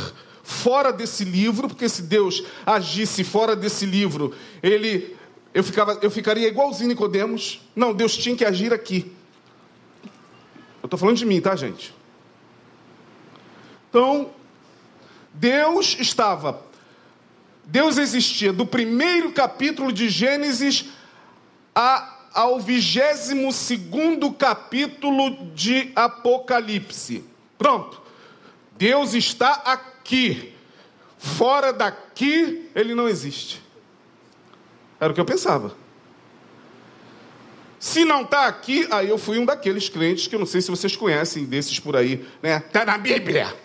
[0.44, 5.18] fora desse livro, porque se Deus agisse fora desse livro, ele
[5.56, 7.62] eu, ficava, eu ficaria igualzinho Nicodemos.
[7.76, 9.12] Não, Deus tinha que agir aqui.
[10.84, 12.03] Eu estou falando de mim, tá, gente?
[13.94, 14.32] Então,
[15.36, 16.66] Deus estava.
[17.64, 20.86] Deus existia do primeiro capítulo de Gênesis
[21.76, 27.24] a, ao vigésimo segundo capítulo de Apocalipse.
[27.56, 28.02] Pronto.
[28.80, 30.56] Deus está aqui.
[31.20, 33.62] Fora daqui, ele não existe.
[35.00, 35.78] Era o que eu pensava.
[37.80, 40.72] Se não está aqui, aí eu fui um daqueles crentes que eu não sei se
[40.72, 42.58] vocês conhecem, desses por aí, né?
[42.58, 43.56] Está na Bíblia.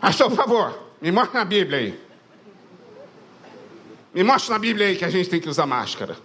[0.00, 2.00] Pastor, por favor, me mostra na Bíblia aí.
[4.14, 6.16] Me mostra na Bíblia aí que a gente tem que usar máscara.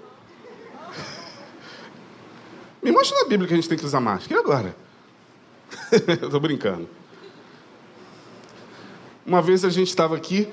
[2.81, 4.39] Me mostra na Bíblia que a gente tem que usar máscara.
[4.39, 4.75] E agora?
[6.21, 6.87] eu estou brincando.
[9.25, 10.51] Uma vez a gente estava aqui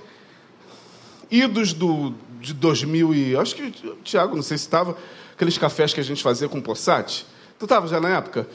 [1.30, 3.36] idos do, de 2000 e...
[3.36, 4.96] Acho que o Tiago, não sei se estava...
[5.34, 7.26] Aqueles cafés que a gente fazia com Possati.
[7.58, 8.46] Tu estava já na época?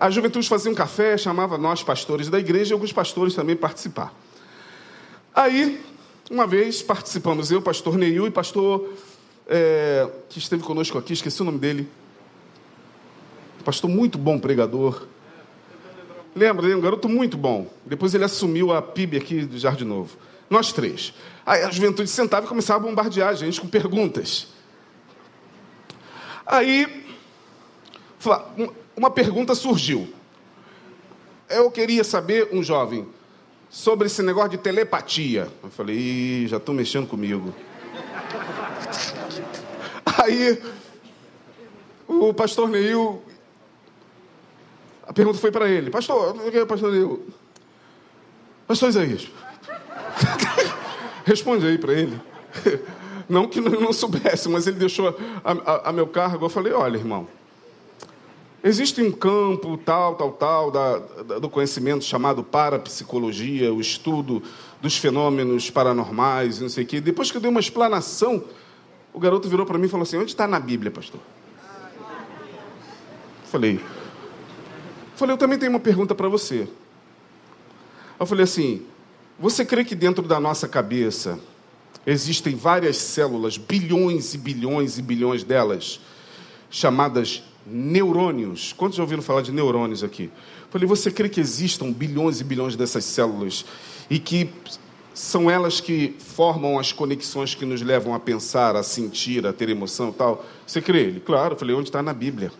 [0.00, 4.14] A juventude fazia um café, chamava nós, pastores da igreja, e alguns pastores também participar.
[5.34, 5.80] Aí,
[6.30, 8.92] uma vez, participamos eu, pastor Neil e pastor...
[9.54, 11.88] É, que esteve conosco aqui, esqueci o nome dele.
[13.64, 15.06] Pastor muito bom pregador.
[16.34, 16.74] Lembra?
[16.74, 17.68] Um garoto muito bom.
[17.84, 20.16] Depois ele assumiu a PIB aqui do Jardim Novo.
[20.48, 21.12] Nós três.
[21.44, 24.46] Aí a juventude sentava e começava a bombardear a gente com perguntas.
[26.46, 27.04] Aí,
[28.96, 30.12] uma pergunta surgiu.
[31.48, 33.06] Eu queria saber, um jovem,
[33.68, 35.48] sobre esse negócio de telepatia.
[35.62, 37.54] Eu falei, Ih, já estou mexendo comigo.
[40.22, 40.62] Aí,
[42.06, 43.22] o pastor Neil,
[45.06, 46.34] a pergunta foi para ele: Pastor,
[46.66, 47.26] pastor Neil,
[48.66, 49.28] pastor Isaías,
[51.24, 52.20] Responde aí para ele.
[53.28, 56.44] Não que não soubesse, mas ele deixou a, a, a, meu cargo.
[56.44, 57.26] Eu falei: olha, irmão,
[58.62, 64.42] existe um campo tal, tal, tal, da, da, do conhecimento chamado parapsicologia, o estudo
[64.80, 67.00] dos fenômenos paranormais, não sei o quê.
[67.00, 68.44] Depois que eu dei uma explanação,
[69.12, 71.20] o garoto virou para mim e falou assim: onde está na Bíblia, pastor?
[73.50, 73.80] Falei,
[75.14, 76.66] falei, eu também tenho uma pergunta para você.
[78.18, 78.86] Eu falei assim:
[79.38, 81.38] você crê que dentro da nossa cabeça
[82.06, 86.00] existem várias células, bilhões e bilhões e bilhões delas,
[86.70, 88.72] chamadas neurônios?
[88.72, 90.30] Quantos já ouviram falar de neurônios aqui?
[90.70, 93.64] Falei, você crê que existam bilhões e bilhões dessas células
[94.08, 94.50] e que
[95.14, 99.68] são elas que formam as conexões que nos levam a pensar, a sentir, a ter
[99.68, 100.44] emoção e tal?
[100.66, 101.00] Você crê?
[101.00, 101.56] Ele, claro.
[101.56, 102.50] falei, onde está na Bíblia?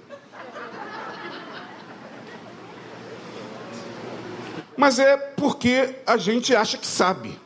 [4.77, 7.38] mas é porque a gente acha que sabe.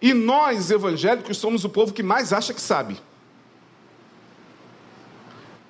[0.00, 2.98] E nós, evangélicos, somos o povo que mais acha que sabe.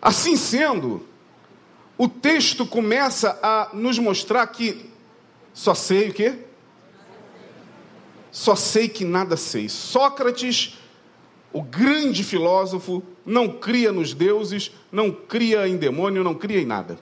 [0.03, 1.07] Assim sendo,
[1.97, 4.91] o texto começa a nos mostrar que
[5.55, 6.35] só sei o quê?
[8.33, 9.69] Só sei que nada sei.
[9.69, 10.77] Sócrates,
[11.53, 16.99] o grande filósofo, não cria nos deuses, não cria em demônio, não cria em nada.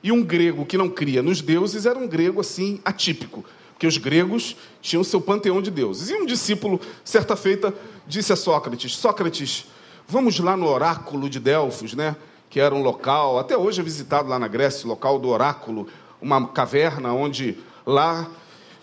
[0.00, 3.96] E um grego que não cria nos deuses era um grego assim atípico, porque os
[3.96, 6.10] gregos tinham seu panteão de deuses.
[6.10, 7.74] E um discípulo, certa feita,
[8.06, 9.66] disse a Sócrates: Sócrates,
[10.06, 12.16] vamos lá no oráculo de Delfos, né?
[12.50, 15.88] Que era um local, até hoje é visitado lá na Grécia, o local do oráculo,
[16.20, 18.28] uma caverna onde lá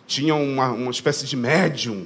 [0.06, 2.06] tinha uma, uma espécie de médium,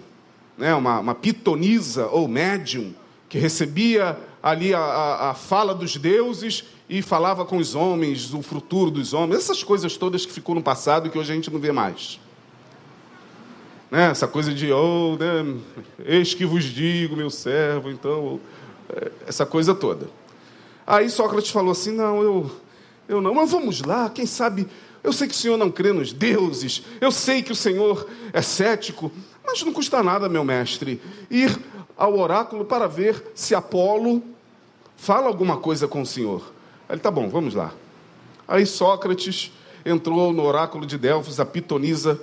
[0.57, 0.73] né?
[0.75, 2.93] uma, uma pitonisa ou médium,
[3.27, 8.43] que recebia ali a, a, a fala dos deuses e falava com os homens, o
[8.43, 11.51] futuro dos homens, essas coisas todas que ficou no passado e que hoje a gente
[11.51, 12.19] não vê mais.
[13.89, 14.11] Né?
[14.11, 15.55] Essa coisa de, oh, né?
[16.05, 18.39] eis que vos digo, meu servo, então, é,
[19.27, 20.09] essa coisa toda.
[20.85, 22.51] Aí Sócrates falou assim: não, eu,
[23.07, 24.67] eu não, mas vamos lá, quem sabe.
[25.03, 28.41] Eu sei que o senhor não crê nos deuses, eu sei que o senhor é
[28.41, 29.11] cético,
[29.45, 31.59] mas não custa nada, meu mestre, ir
[31.95, 34.23] ao oráculo para ver se Apolo
[34.97, 36.51] fala alguma coisa com o senhor.
[36.89, 37.71] Ele, tá bom, vamos lá.
[38.47, 39.51] Aí Sócrates
[39.85, 42.19] entrou no oráculo de Delfos, a pitonisa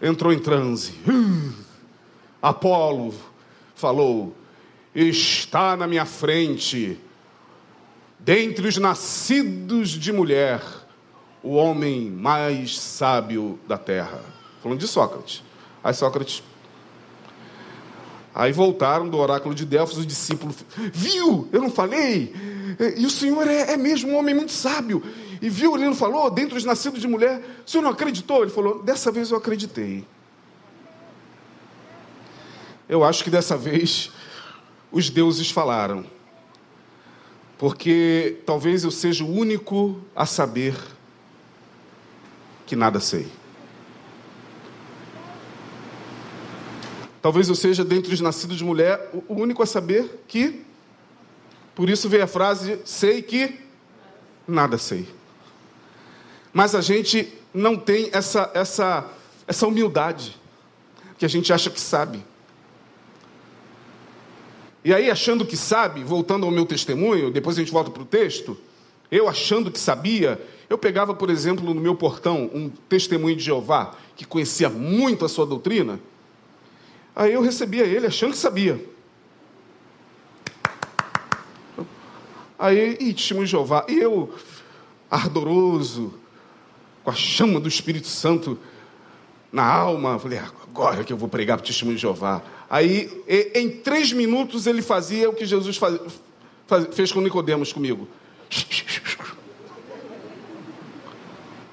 [0.00, 0.94] entrou em transe.
[2.40, 3.14] Apolo
[3.74, 4.34] falou:
[4.98, 6.98] Está na minha frente,
[8.18, 10.62] dentre os nascidos de mulher,
[11.42, 14.22] o homem mais sábio da terra.
[14.62, 15.44] Falando de Sócrates.
[15.84, 16.42] Aí Sócrates.
[18.34, 20.54] Aí voltaram do oráculo de Delfos, o discípulo,
[20.90, 21.46] viu?
[21.52, 22.34] Eu não falei?
[22.96, 25.02] E o Senhor é, é mesmo um homem muito sábio.
[25.42, 28.40] E viu, ele não falou, dentre os nascidos de mulher, o Senhor não acreditou?
[28.40, 30.06] Ele falou, dessa vez eu acreditei.
[32.88, 34.10] Eu acho que dessa vez
[34.90, 36.04] os deuses falaram.
[37.58, 40.76] Porque talvez eu seja o único a saber
[42.66, 43.26] que nada sei.
[47.22, 50.64] Talvez eu seja, dentre os nascidos de mulher, o único a saber que.
[51.74, 53.58] Por isso veio a frase: sei que
[54.46, 55.08] nada sei.
[56.52, 59.10] Mas a gente não tem essa, essa,
[59.46, 60.40] essa humildade,
[61.18, 62.24] que a gente acha que sabe.
[64.86, 68.06] E aí, achando que sabe, voltando ao meu testemunho, depois a gente volta para o
[68.06, 68.56] texto,
[69.10, 73.96] eu achando que sabia, eu pegava, por exemplo, no meu portão um testemunho de Jeová,
[74.14, 75.98] que conhecia muito a sua doutrina,
[77.16, 78.78] Aí eu recebia ele achando que sabia.
[82.56, 83.86] Aí, e testemunho de Jeová.
[83.88, 84.32] E eu,
[85.10, 86.12] ardoroso,
[87.02, 88.56] com a chama do Espírito Santo
[89.50, 92.40] na alma, falei, agora que eu vou pregar para o testemunho de Jeová.
[92.68, 93.22] Aí,
[93.54, 96.00] em três minutos, ele fazia o que Jesus faz,
[96.66, 98.08] faz, fez com Nicodemos comigo.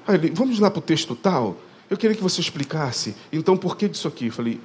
[0.06, 1.56] Aí ele, vamos lá para o texto tal.
[1.90, 3.14] Eu queria que você explicasse.
[3.32, 4.26] Então, por que disso aqui?
[4.26, 4.60] Eu falei,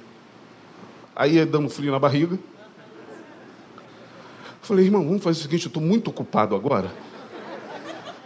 [1.20, 2.38] Aí ia dando frio na barriga.
[4.62, 6.90] Falei, irmão, vamos fazer o seguinte, eu estou muito ocupado agora.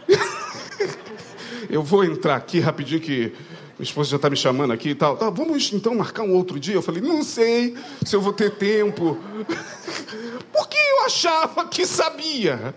[1.68, 3.34] eu vou entrar aqui rapidinho que
[3.78, 5.16] minha esposa já está me chamando aqui e tal.
[5.16, 6.74] Tá, vamos então marcar um outro dia?
[6.74, 9.18] Eu falei, não sei se eu vou ter tempo.
[10.52, 12.74] Porque eu achava que sabia.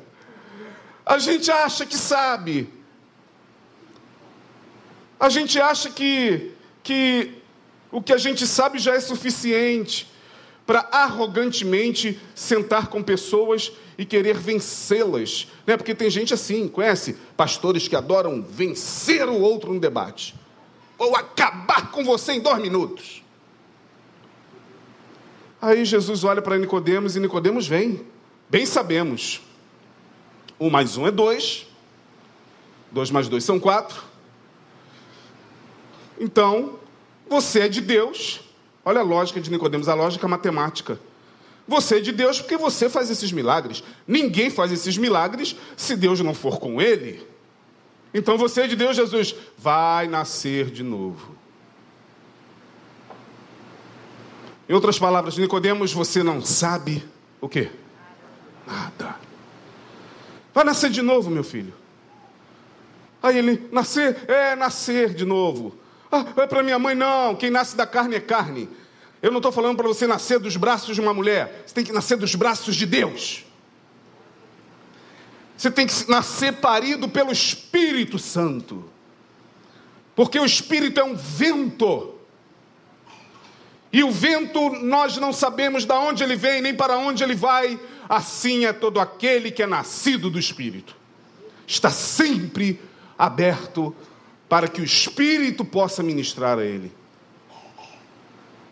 [1.05, 2.69] A gente acha que sabe.
[5.19, 7.36] A gente acha que, que
[7.91, 10.12] o que a gente sabe já é suficiente
[10.65, 15.47] para arrogantemente sentar com pessoas e querer vencê-las.
[15.65, 15.77] Né?
[15.77, 17.15] Porque tem gente assim, conhece?
[17.38, 20.36] Pastores que adoram vencer o outro no debate.
[20.97, 23.23] Ou acabar com você em dois minutos.
[25.62, 28.05] Aí Jesus olha para Nicodemos e Nicodemos vem.
[28.49, 29.41] Bem sabemos.
[30.60, 31.67] Um mais um é dois.
[32.91, 34.01] Dois mais dois são quatro.
[36.19, 36.79] Então,
[37.29, 38.41] você é de Deus.
[38.86, 40.99] Olha a lógica de Nicodemos, a lógica matemática.
[41.67, 43.83] Você é de Deus porque você faz esses milagres.
[44.07, 47.27] Ninguém faz esses milagres se Deus não for com ele.
[48.17, 51.36] Então você é de Deus, Jesus, vai nascer de novo.
[54.67, 57.06] Em outras palavras, Nicodemos, você não sabe
[57.39, 57.69] o quê?
[58.65, 59.15] Nada.
[60.51, 61.73] Vai nascer de novo, meu filho.
[63.21, 65.75] Aí ele, nascer, é nascer de novo.
[66.12, 67.36] Ah, é para minha mãe, não.
[67.36, 68.67] Quem nasce da carne é carne.
[69.21, 71.63] Eu não estou falando para você nascer dos braços de uma mulher.
[71.65, 73.45] Você tem que nascer dos braços de Deus.
[75.58, 78.86] Você tem que nascer parido pelo Espírito Santo.
[80.15, 82.13] Porque o Espírito é um vento.
[83.91, 87.80] E o vento nós não sabemos de onde ele vem, nem para onde ele vai.
[88.08, 90.96] Assim é todo aquele que é nascido do Espírito.
[91.65, 92.80] Está sempre
[93.17, 93.96] aberto
[94.48, 96.91] para que o Espírito possa ministrar a ele.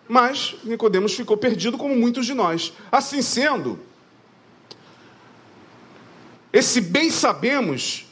[0.07, 2.73] Mas Nicodemos ficou perdido como muitos de nós.
[2.91, 3.79] Assim sendo,
[6.57, 8.05] esse bem sabemos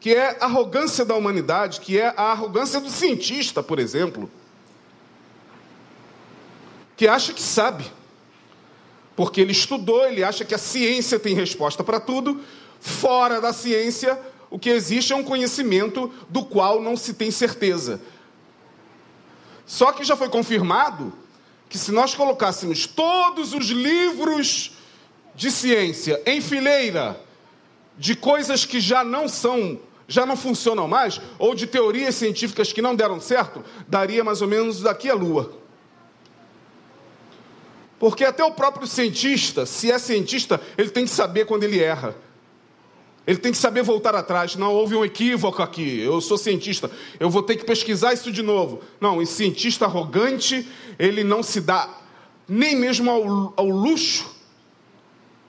[0.00, 4.30] que é a arrogância da humanidade, que é a arrogância do cientista, por exemplo,
[6.96, 7.84] que acha que sabe.
[9.14, 12.40] Porque ele estudou, ele acha que a ciência tem resposta para tudo,
[12.80, 18.00] fora da ciência o que existe é um conhecimento do qual não se tem certeza.
[19.66, 21.12] Só que já foi confirmado
[21.68, 24.72] que se nós colocássemos todos os livros
[25.34, 27.20] de ciência em fileira
[27.98, 29.78] de coisas que já não são,
[30.08, 34.48] já não funcionam mais, ou de teorias científicas que não deram certo, daria mais ou
[34.48, 35.52] menos daqui a lua.
[37.98, 42.16] Porque até o próprio cientista, se é cientista, ele tem que saber quando ele erra.
[43.24, 44.56] Ele tem que saber voltar atrás.
[44.56, 46.00] Não, houve um equívoco aqui.
[46.00, 46.90] Eu sou cientista.
[47.20, 48.80] Eu vou ter que pesquisar isso de novo.
[49.00, 50.68] Não, o cientista arrogante,
[50.98, 51.88] ele não se dá
[52.48, 54.31] nem mesmo ao, ao luxo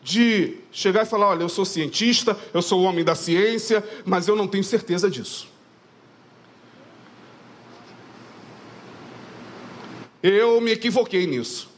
[0.03, 4.27] de chegar e falar: olha, eu sou cientista, eu sou o homem da ciência, mas
[4.27, 5.47] eu não tenho certeza disso.
[10.21, 11.69] Eu me equivoquei nisso.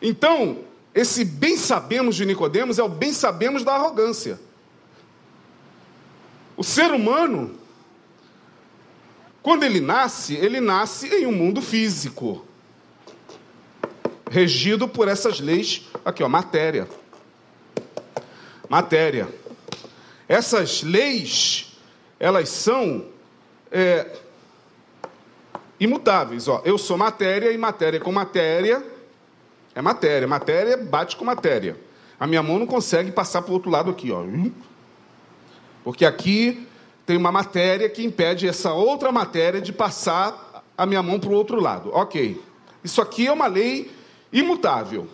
[0.00, 0.60] Então,
[0.94, 4.38] esse bem sabemos de Nicodemos é o bem sabemos da arrogância.
[6.56, 7.58] O ser humano,
[9.42, 12.45] quando ele nasce, ele nasce em um mundo físico.
[14.30, 16.88] Regido por essas leis aqui, ó, matéria.
[18.68, 19.28] Matéria.
[20.28, 21.78] Essas leis,
[22.18, 23.06] elas são
[23.70, 24.10] é,
[25.78, 26.48] imutáveis.
[26.48, 26.62] Ó.
[26.64, 28.82] Eu sou matéria e matéria com matéria
[29.76, 30.26] é matéria.
[30.26, 31.78] Matéria bate com matéria.
[32.18, 34.24] A minha mão não consegue passar para o outro lado aqui, ó.
[35.84, 36.66] Porque aqui
[37.04, 41.34] tem uma matéria que impede essa outra matéria de passar a minha mão para o
[41.34, 41.90] outro lado.
[41.92, 42.42] Ok.
[42.82, 43.94] Isso aqui é uma lei
[44.38, 45.08] imutável.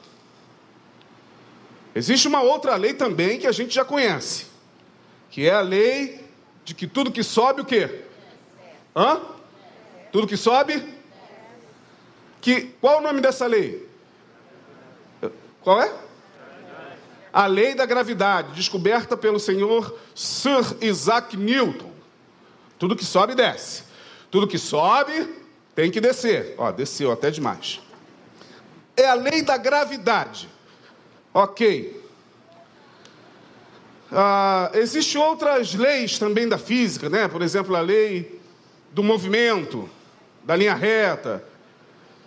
[1.94, 4.46] Existe uma outra lei também que a gente já conhece,
[5.30, 6.24] que é a lei
[6.64, 8.02] de que tudo que sobe, o quê?
[8.96, 9.20] Hã?
[10.10, 10.82] Tudo que sobe?
[12.40, 13.88] Que, qual o nome dessa lei?
[15.62, 15.92] Qual é?
[17.32, 21.92] A lei da gravidade, descoberta pelo senhor Sir Isaac Newton.
[22.78, 23.84] Tudo que sobe, desce.
[24.30, 25.28] Tudo que sobe,
[25.74, 26.54] tem que descer.
[26.58, 27.80] Ó, desceu até demais.
[28.96, 30.48] É a lei da gravidade.
[31.32, 32.00] Ok.
[34.10, 37.26] Ah, Existem outras leis também da física, né?
[37.28, 38.40] Por exemplo, a lei
[38.92, 39.88] do movimento,
[40.44, 41.42] da linha reta.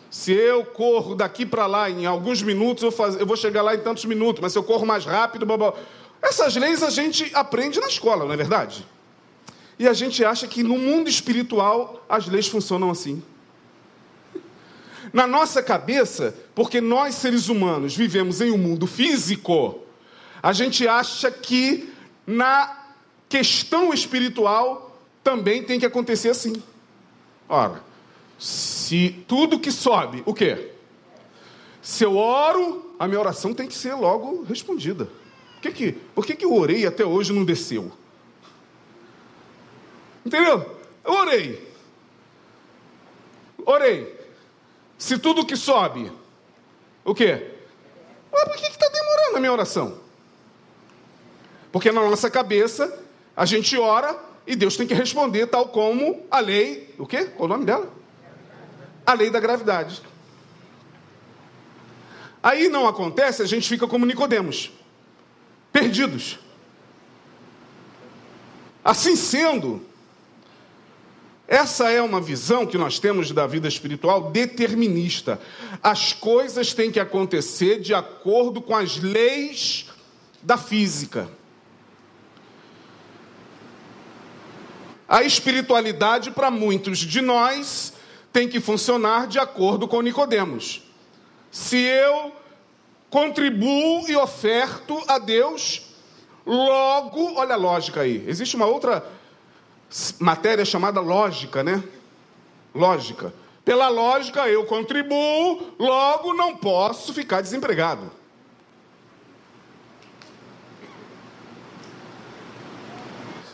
[0.09, 3.15] Se eu corro daqui para lá em alguns minutos, eu, faz...
[3.15, 5.73] eu, vou chegar lá em tantos minutos, mas se eu corro mais rápido, blá, blá.
[6.21, 8.87] essas leis a gente aprende na escola, não é verdade?
[9.77, 13.21] E a gente acha que no mundo espiritual as leis funcionam assim.
[15.15, 19.79] Na nossa cabeça, porque nós seres humanos vivemos em um mundo físico,
[20.43, 21.89] a gente acha que
[22.27, 22.91] na
[23.29, 26.61] questão espiritual também tem que acontecer assim.
[27.47, 27.81] Ora,
[28.37, 30.73] se tudo que sobe, o quê?
[31.81, 35.05] Se eu oro, a minha oração tem que ser logo respondida.
[35.05, 37.89] Por que, que, por que, que eu orei até hoje não desceu?
[40.25, 40.77] Entendeu?
[41.05, 41.73] Eu orei.
[43.65, 44.14] Orei.
[45.05, 46.11] Se tudo que sobe,
[47.03, 47.51] o quê?
[48.33, 49.99] Mas por que está demorando a minha oração?
[51.71, 52.91] Porque na nossa cabeça,
[53.37, 57.25] a gente ora e Deus tem que responder tal como a lei, o quê?
[57.25, 57.87] Qual o nome dela?
[59.05, 60.01] A lei da gravidade.
[62.41, 64.71] Aí não acontece, a gente fica como Nicodemos,
[65.71, 66.39] perdidos.
[68.83, 69.85] Assim sendo,
[71.47, 75.39] essa é uma visão que nós temos da vida espiritual determinista.
[75.81, 79.85] As coisas têm que acontecer de acordo com as leis
[80.41, 81.29] da física.
[85.07, 87.93] A espiritualidade para muitos de nós
[88.33, 90.81] tem que funcionar de acordo com Nicodemos.
[91.51, 92.33] Se eu
[93.07, 95.83] contribuo e oferto a Deus,
[96.43, 98.23] logo, olha a lógica aí.
[98.27, 99.05] Existe uma outra
[100.19, 101.83] matéria chamada lógica, né?
[102.73, 103.33] Lógica.
[103.63, 108.11] Pela lógica, eu contribuo, logo não posso ficar desempregado.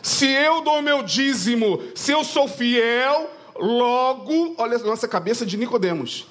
[0.02, 5.56] Se eu dou meu dízimo, se eu sou fiel, logo, olha a nossa cabeça de
[5.56, 6.26] Nicodemos.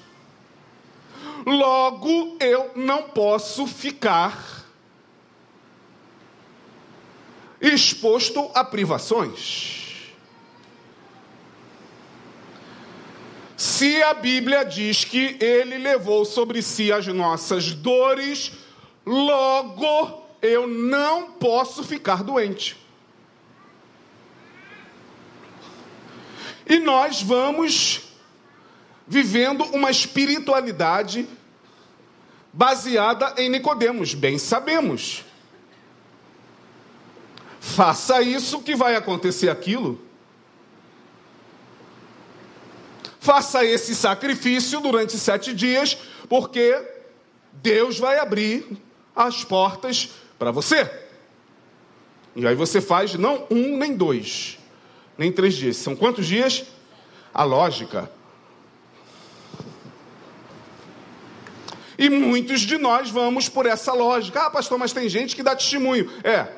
[1.44, 4.62] Logo eu não posso ficar
[7.60, 9.81] exposto a privações.
[13.62, 18.50] Se a Bíblia diz que ele levou sobre si as nossas dores,
[19.06, 22.76] logo eu não posso ficar doente.
[26.66, 28.00] E nós vamos
[29.06, 31.28] vivendo uma espiritualidade
[32.52, 35.24] baseada em Nicodemos, bem sabemos.
[37.60, 40.10] Faça isso que vai acontecer aquilo.
[43.22, 45.96] Faça esse sacrifício durante sete dias,
[46.28, 46.76] porque
[47.52, 48.66] Deus vai abrir
[49.14, 50.90] as portas para você.
[52.34, 54.58] E aí você faz não um nem dois,
[55.16, 55.76] nem três dias.
[55.76, 56.64] São quantos dias?
[57.32, 58.10] A lógica.
[61.96, 64.46] E muitos de nós vamos por essa lógica.
[64.46, 66.10] Ah, pastor, mas tem gente que dá testemunho.
[66.24, 66.48] É.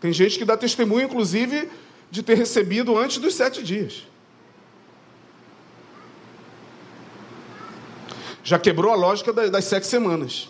[0.00, 1.70] Tem gente que dá testemunho, inclusive,
[2.10, 4.08] de ter recebido antes dos sete dias.
[8.46, 10.48] Já quebrou a lógica das sete semanas.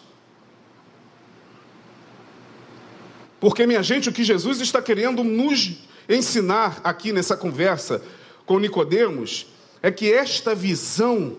[3.40, 8.02] Porque, minha gente, o que Jesus está querendo nos ensinar aqui nessa conversa
[8.44, 9.46] com Nicodemos
[9.82, 11.38] é que esta visão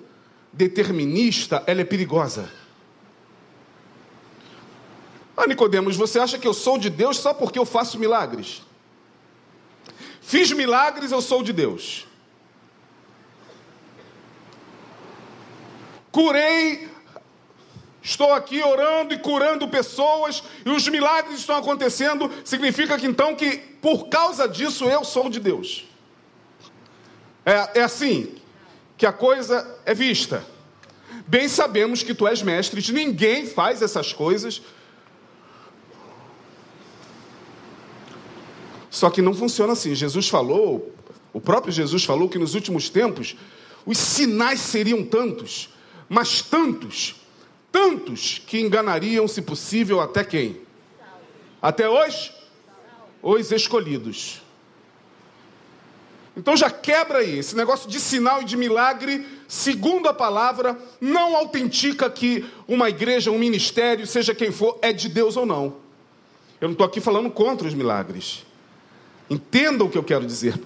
[0.52, 2.52] determinista, ela é perigosa.
[5.38, 8.64] Ah, Nicodemos, você acha que eu sou de Deus só porque eu faço milagres?
[10.22, 12.08] Fiz milagres, eu sou de Deus.
[16.18, 16.90] Curei
[18.02, 23.58] estou aqui orando e curando pessoas e os milagres estão acontecendo, significa que então que
[23.80, 25.86] por causa disso eu sou de Deus.
[27.46, 28.34] É, é assim
[28.98, 30.44] que a coisa é vista.
[31.28, 34.64] Bem sabemos que tu és mestre, ninguém faz essas coisas.
[38.90, 39.94] Só que não funciona assim.
[39.94, 40.96] Jesus falou,
[41.32, 43.38] o próprio Jesus falou que nos últimos tempos
[43.86, 45.77] os sinais seriam tantos,
[46.10, 47.16] mas tantos,
[47.72, 50.62] tantos que enganariam, se possível, até quem?
[51.62, 52.32] Até hoje?
[53.22, 54.42] Os escolhidos.
[56.38, 57.40] Então já quebra aí.
[57.40, 63.32] Esse negócio de sinal e de milagre, segundo a palavra, não autentica que uma igreja,
[63.32, 65.78] um ministério, seja quem for, é de Deus ou não.
[66.62, 68.46] Eu não estou aqui falando contra os milagres.
[69.30, 70.60] Entendam o que eu quero dizer.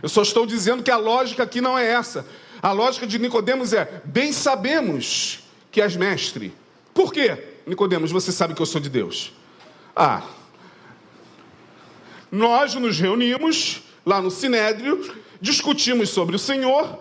[0.00, 2.24] Eu só estou dizendo que a lógica aqui não é essa.
[2.62, 5.40] A lógica de Nicodemos é: bem sabemos
[5.70, 6.54] que és mestre.
[6.92, 7.56] Por quê?
[7.66, 9.32] Nicodemos, você sabe que eu sou de Deus.
[9.94, 10.22] Ah,
[12.30, 16.98] nós nos reunimos lá no Sinédrio, discutimos sobre o Senhor,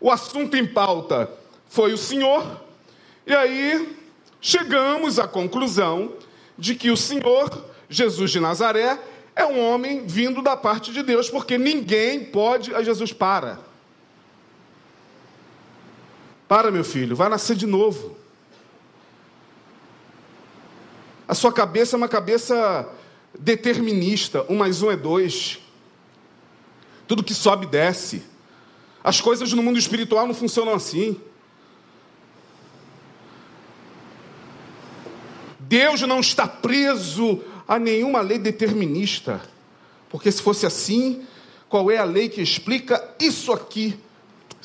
[0.00, 1.30] o assunto em pauta
[1.68, 2.62] foi o Senhor,
[3.26, 3.96] e aí
[4.40, 6.12] chegamos à conclusão
[6.58, 8.98] de que o Senhor, Jesus de Nazaré,
[9.34, 12.74] é um homem vindo da parte de Deus, porque ninguém pode.
[12.74, 13.60] A Jesus, para.
[16.48, 18.16] Para, meu filho, vai nascer de novo.
[21.26, 22.88] A sua cabeça é uma cabeça
[23.38, 24.46] determinista.
[24.48, 25.58] Um mais um é dois.
[27.08, 28.22] Tudo que sobe, desce.
[29.02, 31.20] As coisas no mundo espiritual não funcionam assim.
[35.58, 39.42] Deus não está preso a nenhuma lei determinista.
[40.08, 41.26] Porque se fosse assim,
[41.68, 43.98] qual é a lei que explica isso aqui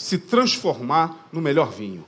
[0.02, 2.04] se transformar no melhor vinho?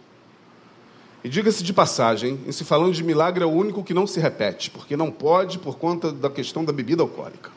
[1.23, 4.19] E diga-se de passagem, em se falando de milagre é o único que não se
[4.19, 7.51] repete, porque não pode por conta da questão da bebida alcoólica.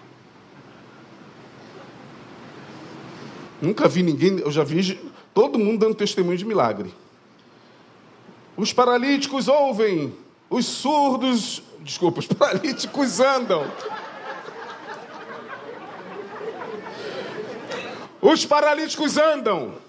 [3.60, 5.00] Nunca vi ninguém, eu já vi
[5.34, 6.94] todo mundo dando testemunho de milagre.
[8.56, 10.14] Os paralíticos ouvem,
[10.48, 13.66] os surdos, desculpa, os paralíticos andam.
[18.20, 19.85] Os paralíticos andam.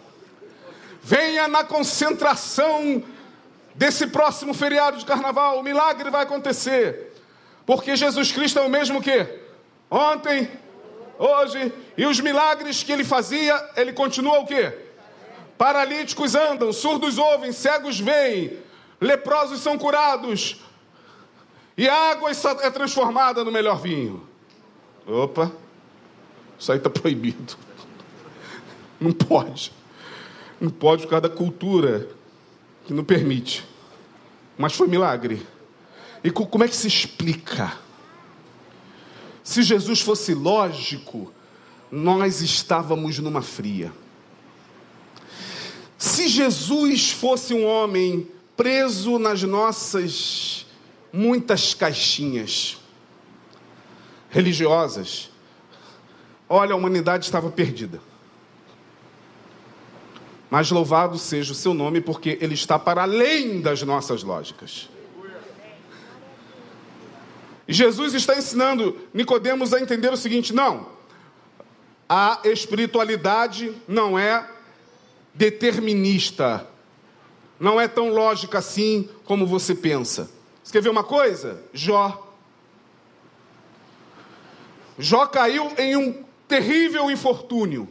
[1.07, 3.01] Venha na concentração
[3.73, 7.13] desse próximo feriado de carnaval, o milagre vai acontecer.
[7.65, 9.25] Porque Jesus Cristo é o mesmo que
[9.89, 10.51] ontem,
[11.17, 14.77] hoje, e os milagres que ele fazia, ele continua o quê?
[15.57, 18.59] Paralíticos andam, surdos ouvem, cegos veem,
[18.99, 20.61] leprosos são curados,
[21.77, 22.31] e a água
[22.63, 24.27] é transformada no melhor vinho.
[25.07, 25.53] Opa,
[26.59, 27.55] isso aí está proibido.
[28.99, 29.76] Não pode.
[30.59, 32.09] Não pode por causa da cultura
[32.85, 33.65] que não permite.
[34.57, 35.45] Mas foi milagre.
[36.23, 37.77] E como é que se explica?
[39.43, 41.31] Se Jesus fosse lógico,
[41.91, 43.93] nós estávamos numa fria.
[45.97, 50.65] Se Jesus fosse um homem preso nas nossas
[51.13, 52.77] muitas caixinhas
[54.29, 55.29] religiosas,
[56.49, 58.01] olha, a humanidade estava perdida.
[60.49, 64.89] Mas louvado seja o seu nome, porque ele está para além das nossas lógicas.
[67.67, 70.87] E Jesus está ensinando Nicodemos a entender o seguinte: não,
[72.07, 74.49] a espiritualidade não é
[75.33, 76.65] determinista,
[77.59, 80.31] não é tão lógica assim como você pensa.
[80.63, 81.61] Você quer ver uma coisa?
[81.73, 82.23] Jó.
[84.97, 87.87] Jó caiu em um terrível infortúnio.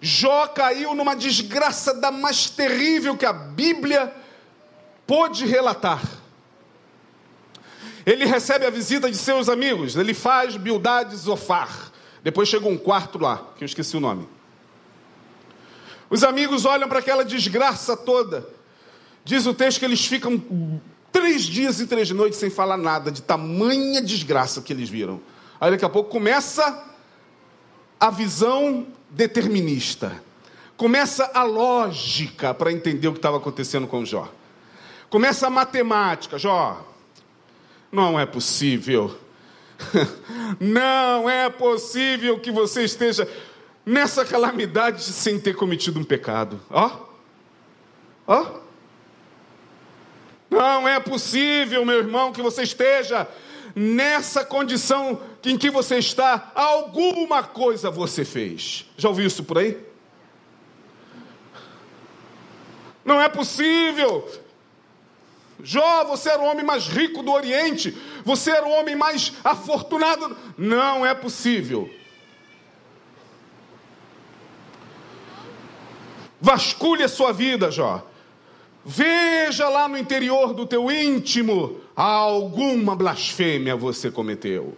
[0.00, 4.14] Jó caiu numa desgraça da mais terrível que a Bíblia
[5.06, 6.02] pôde relatar.
[8.06, 11.92] Ele recebe a visita de seus amigos, ele faz Bildade Zofar.
[12.22, 14.28] Depois chegou um quarto lá, que eu esqueci o nome.
[16.10, 18.48] Os amigos olham para aquela desgraça toda.
[19.24, 20.42] Diz o texto que eles ficam
[21.12, 25.20] três dias e três noites sem falar nada, de tamanha desgraça que eles viram.
[25.60, 26.84] Aí daqui a pouco começa
[27.98, 30.22] a visão determinista.
[30.76, 34.32] Começa a lógica para entender o que estava acontecendo com Jó.
[35.10, 36.38] Começa a matemática.
[36.38, 36.86] Jó,
[37.90, 39.18] não é possível.
[40.58, 43.28] Não é possível que você esteja
[43.86, 46.60] nessa calamidade sem ter cometido um pecado.
[46.68, 46.90] Ó.
[48.26, 48.60] Ó.
[50.50, 53.28] Não é possível, meu irmão, que você esteja
[53.74, 56.52] nessa condição em que você está.
[56.54, 58.86] Alguma coisa você fez.
[58.96, 59.78] Já ouviu isso por aí?
[63.04, 64.28] Não é possível
[65.62, 70.36] Jó, você era o homem mais rico do Oriente, você era o homem mais afortunado.
[70.56, 71.90] Não é possível.
[76.40, 78.06] Vasculhe a sua vida, Jó.
[78.90, 84.74] Veja lá no interior do teu íntimo alguma blasfêmia você cometeu.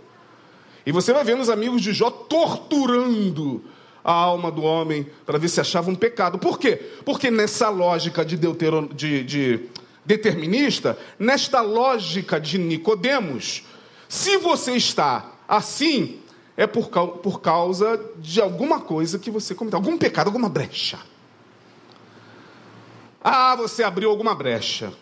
[0.84, 3.62] E você vai vendo os amigos de Jó torturando
[4.02, 6.40] a alma do homem para ver se achava um pecado.
[6.40, 6.74] Por quê?
[7.04, 8.88] Porque nessa lógica de, deuteron...
[8.88, 9.60] de, de
[10.04, 13.62] determinista, nesta lógica de Nicodemos,
[14.08, 16.18] se você está assim,
[16.56, 20.98] é por, por causa de alguma coisa que você cometeu, algum pecado, alguma brecha.
[23.22, 24.92] Ah, você abriu alguma brecha.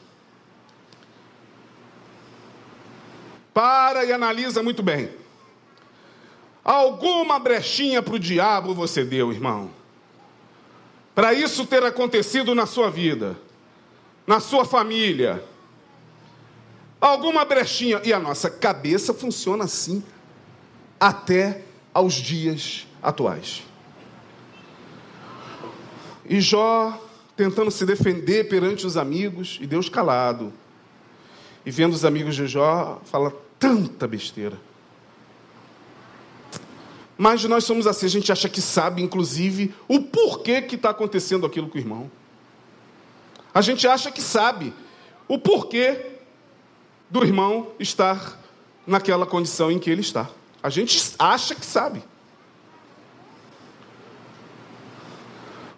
[3.55, 5.11] Para e analisa muito bem.
[6.65, 9.71] Alguma brechinha para o diabo você deu, irmão.
[11.15, 13.39] Para isso ter acontecido na sua vida,
[14.27, 15.43] na sua família.
[17.01, 18.01] Alguma brechinha.
[18.05, 20.05] E a nossa cabeça funciona assim
[21.01, 21.63] até
[21.95, 23.63] aos dias atuais.
[26.25, 27.08] E Jó
[27.39, 30.53] tentando se defender perante os amigos, e Deus calado.
[31.65, 34.59] E vendo os amigos de Jó, fala tanta besteira.
[37.17, 41.47] Mas nós somos assim, a gente acha que sabe, inclusive, o porquê que está acontecendo
[41.47, 42.11] aquilo com o irmão.
[43.55, 44.75] A gente acha que sabe
[45.29, 46.07] o porquê
[47.09, 48.37] do irmão estar
[48.85, 50.29] naquela condição em que ele está.
[50.61, 52.03] A gente acha que sabe.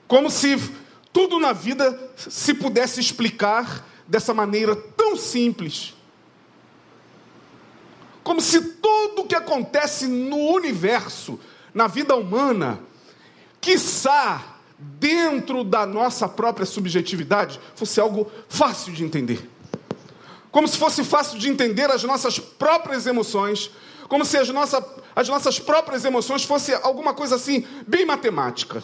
[0.08, 0.79] Como se
[1.12, 5.94] tudo na vida se pudesse explicar dessa maneira tão simples.
[8.22, 11.40] Como se tudo que acontece no universo,
[11.74, 12.80] na vida humana,
[13.61, 19.48] quiçá dentro da nossa própria subjetividade, fosse algo fácil de entender.
[20.50, 23.70] Como se fosse fácil de entender as nossas próprias emoções,
[24.08, 24.84] como se as, nossa,
[25.14, 28.82] as nossas próprias emoções fosse alguma coisa assim, bem matemática.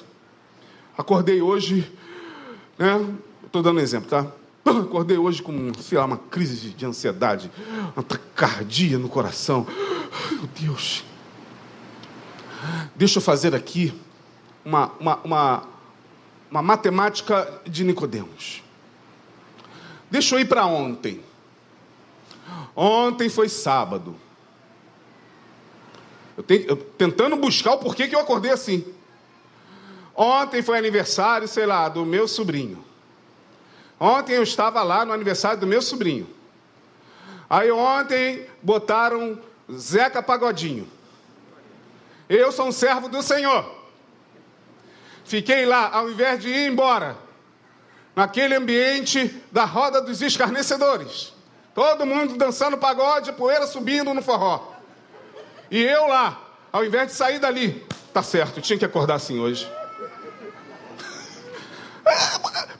[0.96, 1.90] Acordei hoje?
[3.44, 4.26] Estou dando um exemplo, tá?
[4.64, 7.50] Acordei hoje com, sei lá, uma crise de ansiedade,
[7.94, 9.66] uma taquicardia no coração.
[10.32, 11.04] Meu Deus.
[12.94, 13.94] Deixa eu fazer aqui
[14.64, 15.62] uma, uma, uma,
[16.50, 18.62] uma matemática de Nicodemos.
[20.10, 21.22] Deixa eu ir para ontem.
[22.74, 24.16] Ontem foi sábado.
[26.36, 28.84] Eu, tenho, eu tentando buscar o porquê que eu acordei assim.
[30.16, 32.82] Ontem foi aniversário, sei lá, do meu sobrinho.
[34.00, 36.26] Ontem eu estava lá no aniversário do meu sobrinho.
[37.48, 39.38] Aí ontem botaram
[39.70, 40.88] Zeca Pagodinho.
[42.28, 43.74] Eu sou um servo do Senhor.
[45.24, 47.16] Fiquei lá, ao invés de ir embora,
[48.14, 51.32] naquele ambiente da roda dos escarnecedores.
[51.74, 54.72] Todo mundo dançando pagode, poeira subindo no forró.
[55.70, 56.40] E eu lá,
[56.72, 59.70] ao invés de sair dali, tá certo, tinha que acordar assim hoje.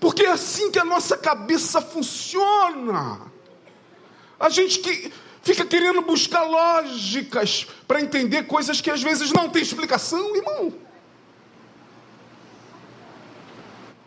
[0.01, 3.21] Porque é assim que a nossa cabeça funciona.
[4.39, 5.13] A gente que
[5.43, 10.73] fica querendo buscar lógicas para entender coisas que às vezes não tem explicação, irmão.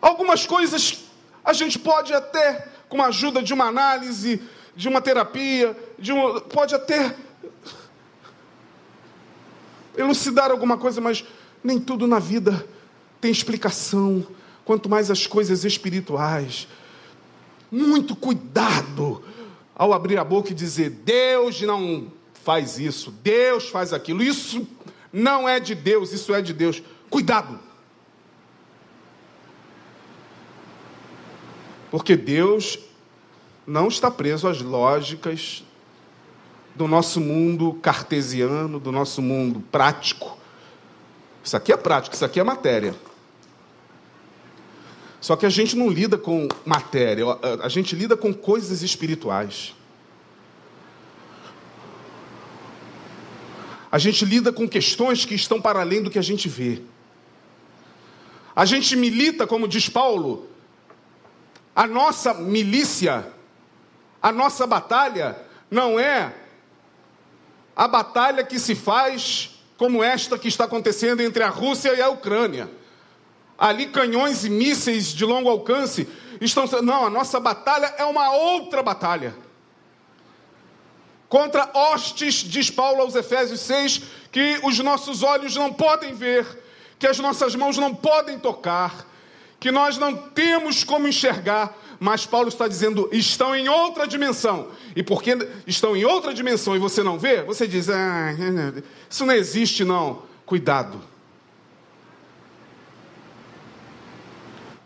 [0.00, 1.04] Algumas coisas
[1.44, 4.42] a gente pode até, com a ajuda de uma análise,
[4.74, 7.14] de uma terapia, de um, pode até
[9.96, 11.24] elucidar alguma coisa, mas
[11.62, 12.66] nem tudo na vida
[13.20, 14.26] tem explicação
[14.70, 16.68] quanto mais as coisas espirituais.
[17.72, 19.20] Muito cuidado
[19.74, 24.22] ao abrir a boca e dizer: Deus não faz isso, Deus faz aquilo.
[24.22, 24.64] Isso
[25.12, 26.80] não é de Deus, isso é de Deus.
[27.10, 27.58] Cuidado.
[31.90, 32.78] Porque Deus
[33.66, 35.64] não está preso às lógicas
[36.76, 40.38] do nosso mundo cartesiano, do nosso mundo prático.
[41.42, 43.09] Isso aqui é prático, isso aqui é matéria.
[45.20, 47.24] Só que a gente não lida com matéria,
[47.62, 49.74] a gente lida com coisas espirituais.
[53.92, 56.80] A gente lida com questões que estão para além do que a gente vê.
[58.56, 60.48] A gente milita, como diz Paulo,
[61.76, 63.30] a nossa milícia,
[64.22, 65.36] a nossa batalha
[65.70, 66.34] não é
[67.76, 72.08] a batalha que se faz como esta que está acontecendo entre a Rússia e a
[72.08, 72.79] Ucrânia
[73.60, 76.08] ali canhões e mísseis de longo alcance
[76.40, 76.64] estão.
[76.82, 79.34] Não, a nossa batalha é uma outra batalha.
[81.28, 84.02] Contra hostes, diz Paulo aos Efésios 6,
[84.32, 86.44] que os nossos olhos não podem ver,
[86.98, 89.06] que as nossas mãos não podem tocar,
[89.60, 94.68] que nós não temos como enxergar, mas Paulo está dizendo, estão em outra dimensão.
[94.96, 95.36] E porque
[95.66, 98.34] estão em outra dimensão e você não vê, você diz, ah,
[99.08, 100.22] isso não existe não.
[100.44, 101.00] Cuidado.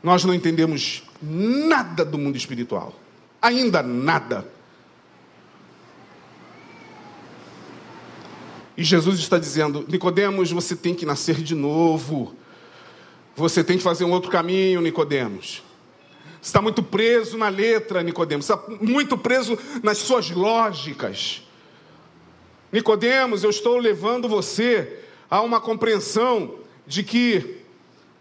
[0.04, 2.94] Nós não entendemos nada do mundo espiritual.
[3.40, 4.46] Ainda nada.
[8.76, 12.36] E Jesus está dizendo: Nicodemos, você tem que nascer de novo.
[13.34, 15.62] Você tem que fazer um outro caminho, Nicodemos.
[16.34, 18.44] Você está muito preso na letra, Nicodemos.
[18.44, 21.42] Está muito preso nas suas lógicas.
[22.70, 24.98] Nicodemos, eu estou levando você
[25.30, 27.62] a uma compreensão de que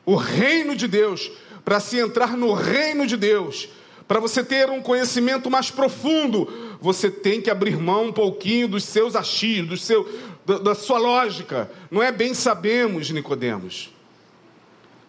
[0.06, 1.32] o reino de Deus
[1.64, 3.70] para se entrar no reino de Deus,
[4.08, 8.84] para você ter um conhecimento mais profundo, você tem que abrir mão um pouquinho dos
[8.84, 10.08] seus achios, do seu,
[10.46, 11.72] da, da sua lógica.
[11.90, 13.94] Não é bem sabemos, Nicodemos.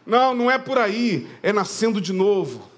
[0.06, 1.26] Não, não é por aí.
[1.42, 2.70] É nascendo de novo.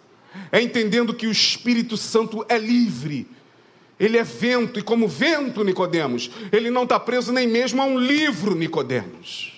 [0.51, 3.29] É entendendo que o Espírito Santo é livre.
[3.99, 7.99] Ele é vento, e como vento, Nicodemos, ele não está preso nem mesmo a um
[7.99, 9.56] livro, Nicodemos.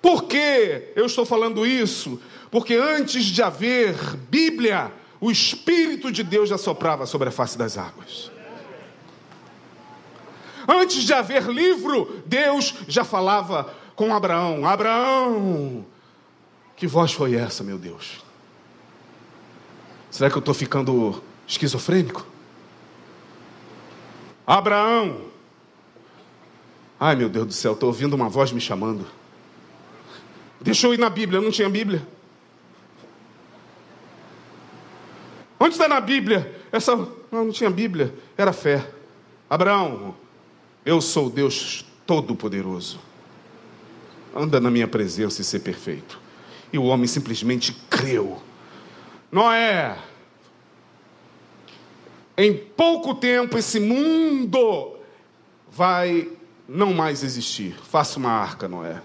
[0.00, 2.20] Por que eu estou falando isso?
[2.50, 3.94] Porque antes de haver
[4.28, 8.30] Bíblia, o Espírito de Deus já soprava sobre a face das águas.
[10.66, 15.84] Antes de haver livro, Deus já falava com Abraão: Abraão,
[16.76, 18.24] que voz foi essa, meu Deus?
[20.10, 22.26] Será que eu estou ficando esquizofrênico?
[24.46, 25.26] Abraão,
[26.98, 29.06] ai meu Deus do céu, estou ouvindo uma voz me chamando.
[30.60, 32.06] Deixa eu ir na Bíblia, não tinha Bíblia.
[35.58, 36.54] Onde está na Bíblia?
[36.72, 36.96] Essa.
[36.96, 38.88] Não, não tinha Bíblia, era fé.
[39.48, 40.14] Abraão,
[40.84, 43.00] eu sou Deus Todo-Poderoso.
[44.34, 46.18] Anda na minha presença e ser perfeito.
[46.72, 48.40] E o homem simplesmente creu.
[49.30, 49.96] Noé,
[52.36, 54.96] em pouco tempo esse mundo
[55.70, 56.30] vai
[56.68, 57.76] não mais existir.
[57.82, 59.02] Faça uma arca, Noé.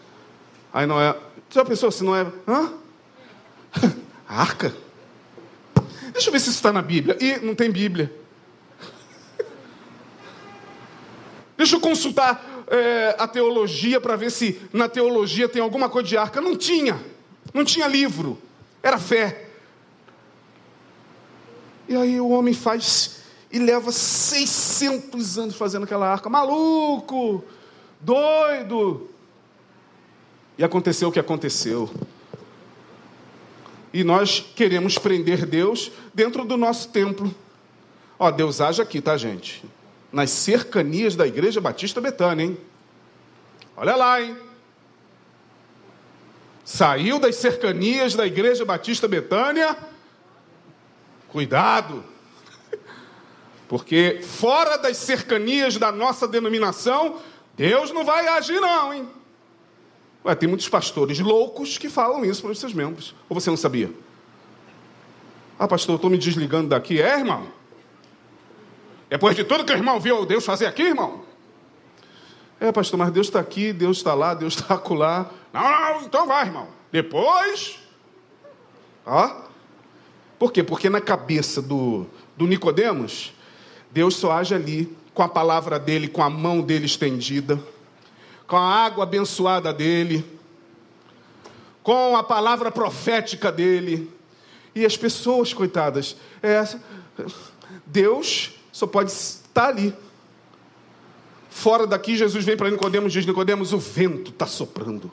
[0.74, 1.16] Aí Noé,
[1.50, 2.26] já pensou se não é.
[2.48, 2.74] Hã?
[4.28, 4.76] Arca?
[6.12, 7.18] Deixa eu ver se isso está na Bíblia.
[7.20, 8.12] E não tem Bíblia.
[11.58, 16.18] Deixa eu consultar é, a teologia para ver se na teologia tem alguma coisa de
[16.18, 16.42] arca.
[16.42, 17.00] Não tinha.
[17.54, 18.38] Não tinha livro.
[18.82, 19.50] Era fé.
[21.88, 26.30] E aí o homem faz e leva 600 anos fazendo aquela arca.
[26.30, 27.44] Maluco!
[28.02, 29.10] Doido!
[30.58, 31.90] E aconteceu o que aconteceu.
[33.94, 37.34] E nós queremos prender Deus dentro do nosso templo.
[38.20, 39.64] Ó, Deus age aqui, tá, gente?
[40.12, 42.58] Nas cercanias da Igreja Batista Betânia, hein?
[43.76, 44.38] Olha lá, hein?
[46.64, 49.78] Saiu das cercanias da Igreja Batista Betânia.
[51.28, 52.04] Cuidado.
[53.68, 57.20] Porque fora das cercanias da nossa denominação,
[57.56, 59.10] Deus não vai agir, não, hein?
[60.26, 63.14] Ué, tem muitos pastores loucos que falam isso para os seus membros.
[63.30, 63.92] Ou você não sabia?
[65.60, 67.00] Ah, pastor, estou me desligando daqui.
[67.00, 67.48] É, irmão?
[69.08, 71.24] Depois de tudo que o irmão viu Deus fazer aqui, irmão?
[72.60, 75.30] É, pastor, mas Deus está aqui, Deus está lá, Deus está acolá.
[75.54, 76.70] Não, não, então vai, irmão.
[76.92, 77.78] Depois.
[79.06, 79.44] Ó.
[80.40, 80.64] Por quê?
[80.64, 83.32] Porque na cabeça do, do Nicodemos,
[83.92, 87.62] Deus só age ali, com a palavra dele, com a mão dele estendida
[88.48, 90.26] com a água abençoada dele,
[91.84, 94.12] com a palavra profética dele.
[94.74, 96.64] E as pessoas, coitadas, é,
[97.86, 99.96] Deus só pode estar ali.
[101.50, 105.12] Fora daqui, Jesus vem para Nicodemos e diz: Nicodemos, o vento está soprando.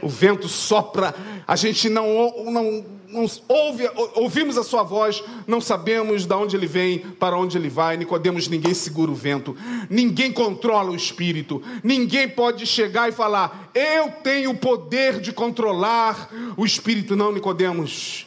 [0.00, 1.14] O vento sopra,
[1.46, 2.06] a gente não,
[2.52, 7.56] não não ouve, ouvimos a sua voz, não sabemos de onde ele vem, para onde
[7.56, 7.96] ele vai.
[7.96, 9.56] Nicodemos, ninguém segura o vento,
[9.88, 16.30] ninguém controla o espírito, ninguém pode chegar e falar: "Eu tenho o poder de controlar
[16.56, 17.16] o espírito".
[17.16, 18.26] Não, Nicodemos.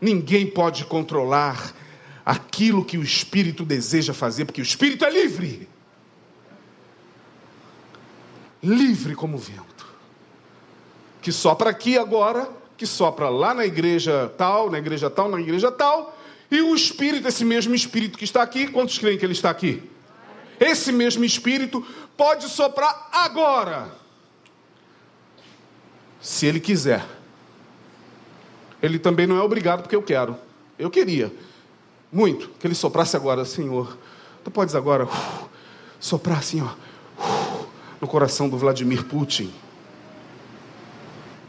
[0.00, 1.74] Ninguém pode controlar
[2.24, 5.68] aquilo que o espírito deseja fazer, porque o espírito é livre.
[8.62, 9.86] Livre como o vento.
[11.20, 15.70] Que sopra aqui agora que sopra lá na igreja tal, na igreja tal, na igreja
[15.70, 16.16] tal,
[16.48, 19.82] e o Espírito, esse mesmo Espírito que está aqui, quantos creem que ele está aqui?
[20.60, 21.84] Esse mesmo Espírito
[22.16, 23.90] pode soprar agora,
[26.20, 27.04] se ele quiser.
[28.80, 30.36] Ele também não é obrigado porque eu quero.
[30.78, 31.32] Eu queria
[32.12, 33.98] muito que ele soprasse agora, Senhor.
[34.44, 35.48] Tu podes agora uh,
[35.98, 36.66] soprar assim, ó,
[37.20, 37.66] uh,
[38.00, 39.52] no coração do Vladimir Putin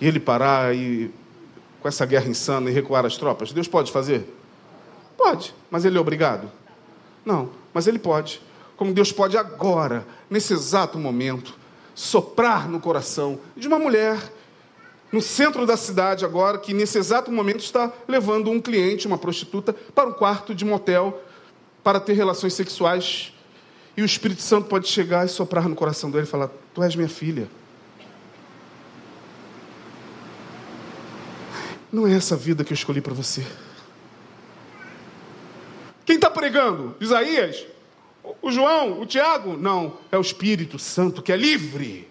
[0.02, 1.12] e ele parar e
[1.82, 3.52] com essa guerra insana e recuar as tropas?
[3.52, 4.28] Deus pode fazer?
[5.18, 6.50] Pode, mas ele é obrigado?
[7.26, 8.42] Não, mas ele pode.
[8.78, 11.54] Como Deus pode agora, nesse exato momento,
[11.94, 14.18] soprar no coração de uma mulher
[15.12, 19.74] no centro da cidade agora, que nesse exato momento está levando um cliente, uma prostituta,
[19.74, 21.22] para um quarto de motel
[21.84, 23.34] para ter relações sexuais.
[23.98, 26.96] E o Espírito Santo pode chegar e soprar no coração dele e falar: Tu és
[26.96, 27.50] minha filha.
[31.92, 33.46] Não é essa vida que eu escolhi para você.
[36.06, 36.96] Quem está pregando?
[37.00, 37.66] Isaías?
[38.42, 39.02] O João?
[39.02, 39.58] O Tiago?
[39.58, 42.08] Não, é o Espírito Santo que é livre.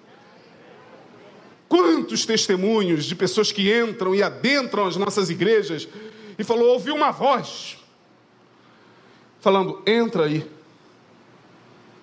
[1.68, 5.89] Quantos testemunhos de pessoas que entram e adentram as nossas igrejas
[6.39, 7.79] e falou, ouvi uma voz
[9.41, 10.45] falando, entra aí.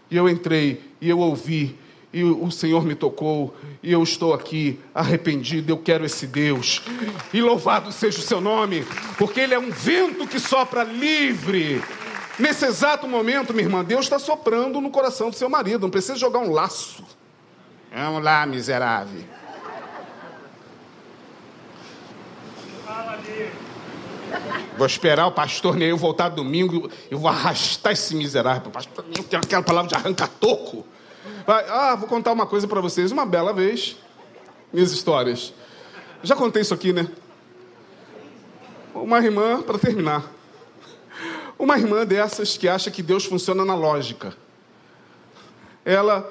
[0.09, 1.77] E eu entrei e eu ouvi
[2.15, 3.53] e o Senhor me tocou,
[3.83, 6.81] e eu estou aqui arrependido, eu quero esse Deus.
[7.33, 8.87] E louvado seja o seu nome,
[9.17, 11.83] porque Ele é um vento que sopra livre.
[12.39, 16.15] Nesse exato momento, minha irmã, Deus está soprando no coração do seu marido, não precisa
[16.15, 17.03] jogar um laço.
[17.93, 19.25] Vamos lá, miserável.
[24.77, 26.89] Vou esperar o pastor Neil voltar domingo.
[27.11, 28.71] Eu vou arrastar esse miserável.
[28.71, 30.85] Pastor Neil tem aquela palavra de arranca-toco.
[31.47, 33.11] Ah, vou contar uma coisa para vocês.
[33.11, 33.97] Uma bela vez,
[34.73, 35.53] minhas histórias.
[36.23, 37.07] Já contei isso aqui, né?
[38.95, 40.23] Uma irmã, para terminar.
[41.59, 44.35] Uma irmã dessas que acha que Deus funciona na lógica.
[45.83, 46.27] Ela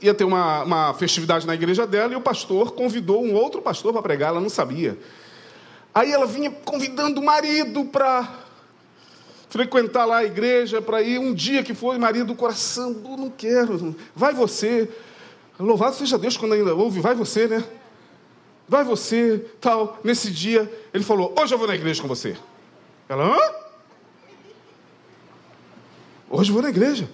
[0.00, 3.92] ia ter uma, uma festividade na igreja dela e o pastor convidou um outro pastor
[3.92, 4.98] para pregar, ela não sabia.
[5.94, 8.28] Aí ela vinha convidando o marido para
[9.50, 13.28] frequentar lá a igreja, para ir um dia que foi, marido do coração, eu não
[13.28, 14.88] quero, vai você.
[15.58, 17.62] Louvado seja Deus quando ainda ouve, vai você, né?
[18.66, 19.98] Vai você, tal.
[20.02, 22.36] Nesse dia, ele falou: Hoje eu vou na igreja com você.
[23.08, 23.54] Ela, hã?
[26.30, 27.10] Hoje eu vou na igreja.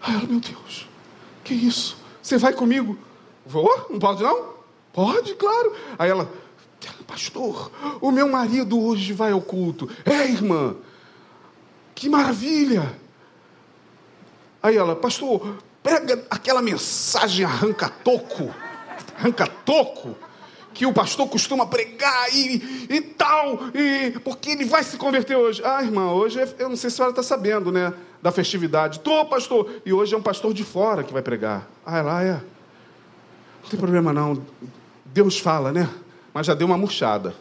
[0.00, 0.88] Ai, ela, meu Deus,
[1.44, 1.96] que isso?
[2.20, 2.98] Você vai comigo?
[3.44, 3.86] Vou?
[3.90, 4.54] Não pode não?
[4.92, 5.74] Pode, claro.
[5.98, 6.28] Aí ela,
[7.06, 9.88] pastor, o meu marido hoje vai ao culto.
[10.04, 10.74] É, irmã,
[12.02, 12.98] que maravilha.
[14.60, 18.52] Aí ela, pastor, prega aquela mensagem arranca-toco,
[19.16, 20.16] arranca-toco,
[20.74, 25.62] que o pastor costuma pregar e, e tal, e, porque ele vai se converter hoje.
[25.64, 28.98] Ah, irmã, hoje é, eu não sei se a senhora está sabendo, né, da festividade.
[28.98, 31.68] Tô, pastor, e hoje é um pastor de fora que vai pregar.
[31.86, 32.40] Ah, lá é.
[33.62, 34.44] Não tem problema não.
[35.04, 35.88] Deus fala, né?
[36.34, 37.32] Mas já deu uma murchada.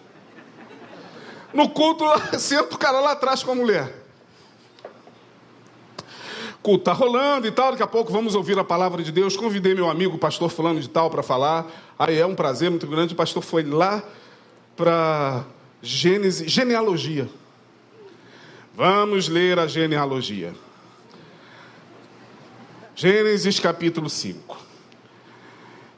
[1.52, 2.06] No culto,
[2.38, 4.01] senta o cara lá atrás com a mulher
[6.62, 9.36] culto está rolando e tal, daqui a pouco vamos ouvir a palavra de Deus.
[9.36, 11.68] Convidei meu amigo, pastor fulano de tal, para falar.
[11.98, 13.14] Aí é um prazer muito grande.
[13.14, 14.04] O pastor foi lá
[14.76, 15.44] para
[15.82, 17.28] Gênesis, genealogia.
[18.76, 20.54] Vamos ler a genealogia.
[22.96, 24.61] Gênesis capítulo 5.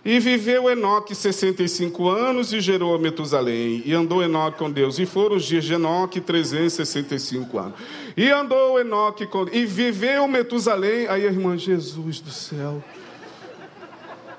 [0.05, 3.81] E viveu Enoque 65 anos e gerou a Metusalém.
[3.85, 4.99] E andou Enoque com Deus.
[4.99, 7.73] E foram os dias de Enoque 365 anos.
[8.17, 11.07] E andou Enoque com E viveu Metusalém.
[11.07, 12.83] Aí a irmã, Jesus do céu.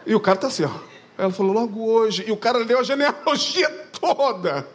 [0.07, 0.71] E o cara está assim, ó.
[1.17, 2.25] Ela falou logo hoje.
[2.27, 4.69] E o cara leu a genealogia toda.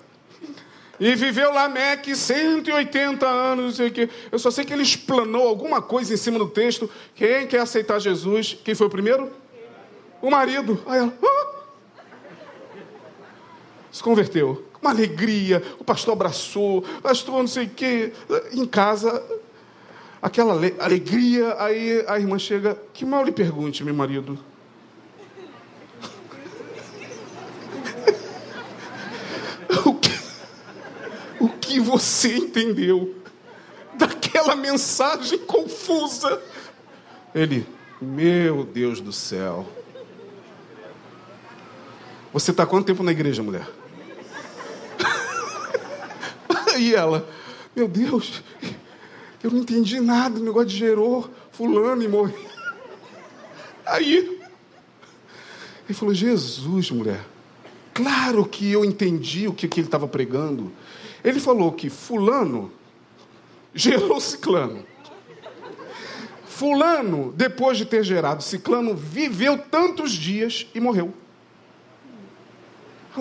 [1.00, 3.78] E viveu Lameque 180 anos.
[4.32, 6.90] Eu só sei que ele explanou alguma coisa em cima do texto.
[7.14, 8.58] Quem quer aceitar Jesus?
[8.64, 9.32] Quem foi o primeiro?
[10.22, 10.84] O marido.
[10.86, 11.50] Aí ela, ah!
[13.92, 14.66] se converteu.
[14.82, 18.14] Uma alegria, o pastor abraçou, pastor não sei o quê.
[18.54, 19.22] Em casa,
[20.22, 24.40] aquela alegria, aí a irmã chega, que mal lhe pergunte, meu marido.
[29.86, 30.18] o, que,
[31.42, 33.14] o que você entendeu
[33.96, 36.42] daquela mensagem confusa?
[37.36, 37.68] Ele,
[38.02, 39.68] meu Deus do céu.
[42.32, 43.68] Você está quanto tempo na igreja, mulher?
[46.74, 47.28] Aí ela,
[47.76, 48.44] meu Deus,
[49.44, 52.50] eu não entendi nada, o negócio gerou fulano e morreu.
[53.86, 54.40] Aí,
[55.86, 57.26] ele falou, Jesus, mulher,
[57.94, 60.72] claro que eu entendi o que, que ele estava pregando.
[61.24, 62.72] Ele falou que fulano
[63.74, 64.86] gerou ciclano.
[66.46, 71.14] Fulano, depois de ter gerado ciclano, viveu tantos dias e morreu.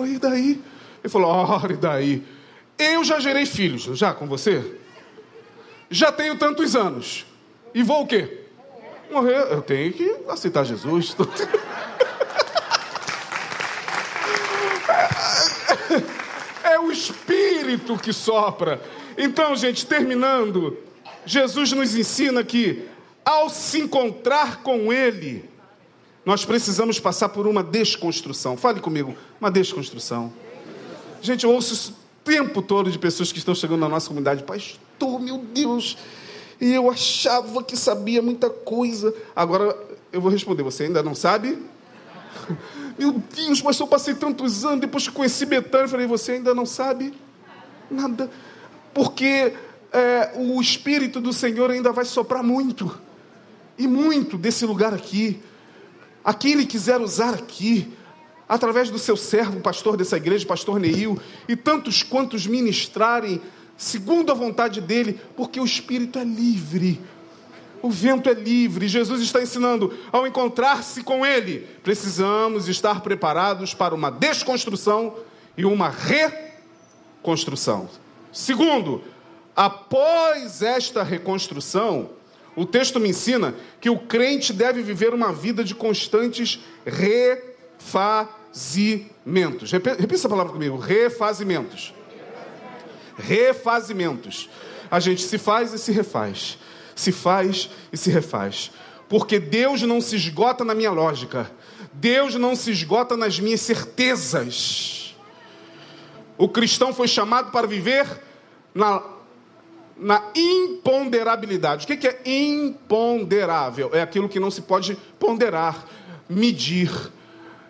[0.05, 0.61] E daí?
[1.03, 2.23] Ele falou: ah, Ora, e daí?
[2.77, 4.79] Eu já gerei filhos, já com você?
[5.89, 7.25] Já tenho tantos anos.
[7.73, 8.41] E vou o quê?
[9.11, 9.51] Morrer.
[9.51, 11.15] Eu tenho que aceitar Jesus.
[16.63, 18.81] é o Espírito que sopra.
[19.17, 20.77] Então, gente, terminando,
[21.25, 22.87] Jesus nos ensina que,
[23.25, 25.49] ao se encontrar com Ele,
[26.29, 28.55] nós precisamos passar por uma desconstrução.
[28.55, 30.31] Fale comigo, uma desconstrução.
[31.23, 34.43] Gente, eu ouço isso o tempo todo de pessoas que estão chegando na nossa comunidade.
[34.43, 35.97] Pastor, meu Deus,
[36.61, 39.11] e eu achava que sabia muita coisa.
[39.35, 39.75] Agora
[40.13, 41.57] eu vou responder, você ainda não sabe?
[42.95, 46.53] Meu Deus, pastor, eu passei tantos anos, depois que conheci Betânia, eu falei, você ainda
[46.53, 47.13] não sabe
[47.89, 48.29] nada.
[48.93, 49.53] Porque
[49.91, 52.99] é, o Espírito do Senhor ainda vai soprar muito.
[53.77, 55.41] E muito desse lugar aqui.
[56.23, 57.93] A quem Ele quiser usar aqui,
[58.47, 63.41] através do seu servo, pastor dessa igreja, pastor Neil, e tantos quantos ministrarem
[63.77, 67.01] segundo a vontade dele, porque o Espírito é livre.
[67.81, 68.89] O vento é livre.
[68.89, 75.15] Jesus está ensinando, ao encontrar-se com Ele, precisamos estar preparados para uma desconstrução
[75.57, 75.89] e uma
[77.21, 77.89] reconstrução.
[78.33, 79.01] Segundo,
[79.55, 82.09] após esta reconstrução,
[82.55, 89.71] o texto me ensina que o crente deve viver uma vida de constantes refazimentos.
[89.71, 91.93] Repita essa palavra comigo: refazimentos
[93.19, 94.49] refazimentos.
[94.89, 96.57] A gente se faz e se refaz,
[96.95, 98.71] se faz e se refaz.
[99.07, 101.51] Porque Deus não se esgota na minha lógica,
[101.93, 105.15] Deus não se esgota nas minhas certezas.
[106.37, 108.07] O cristão foi chamado para viver
[108.73, 109.03] na,
[109.99, 111.85] na imponderabilidade.
[111.85, 113.91] O que é imponderável?
[113.93, 115.85] É aquilo que não se pode ponderar,
[116.27, 116.89] medir,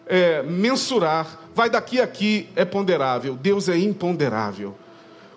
[0.05, 1.39] é, mensurar.
[1.55, 3.35] Vai daqui a aqui, é ponderável.
[3.35, 4.75] Deus é imponderável.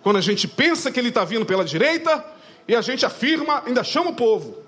[0.03, 2.25] Quando a gente pensa que ele está vindo pela direita
[2.69, 4.59] e a gente afirma, ainda chama o povo.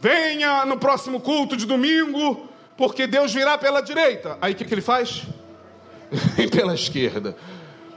[0.00, 4.38] Venha no próximo culto de domingo, porque Deus virá pela direita.
[4.40, 5.24] Aí o que, que ele faz?
[6.36, 7.36] Vem pela esquerda.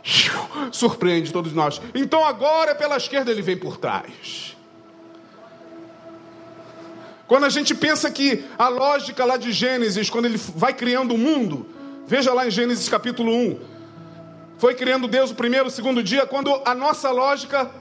[0.71, 1.81] Surpreende todos nós.
[1.95, 4.55] Então agora pela esquerda, ele vem por trás.
[7.27, 11.17] Quando a gente pensa que a lógica lá de Gênesis, quando ele vai criando o
[11.17, 11.65] mundo,
[12.05, 13.59] veja lá em Gênesis capítulo 1,
[14.57, 17.71] foi criando Deus o primeiro, o segundo dia, quando a nossa lógica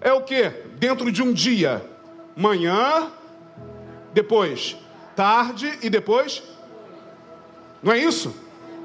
[0.00, 0.48] é o que?
[0.78, 1.84] Dentro de um dia,
[2.34, 3.10] manhã,
[4.12, 4.76] depois
[5.16, 6.42] tarde e depois.
[7.82, 8.36] Não é isso?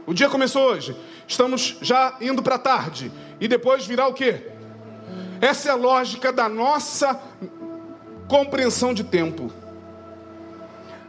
[0.08, 0.96] O dia começou hoje.
[1.28, 3.12] Estamos já indo para tarde.
[3.40, 4.48] E depois virá o quê?
[5.40, 7.20] Essa é a lógica da nossa
[8.28, 9.52] compreensão de tempo.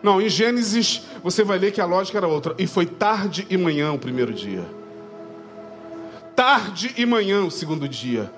[0.02, 2.54] Não, em Gênesis você vai ler que a lógica era outra.
[2.58, 4.82] E foi tarde e manhã o primeiro dia
[6.34, 8.32] tarde e manhã o segundo dia.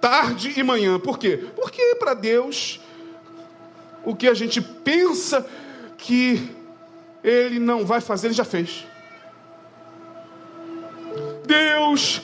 [0.00, 0.98] Tarde e manhã.
[0.98, 1.48] Por quê?
[1.56, 2.80] Porque para Deus,
[4.04, 5.44] o que a gente pensa
[5.96, 6.50] que
[7.22, 8.86] Ele não vai fazer, Ele já fez.
[11.48, 12.22] Deus,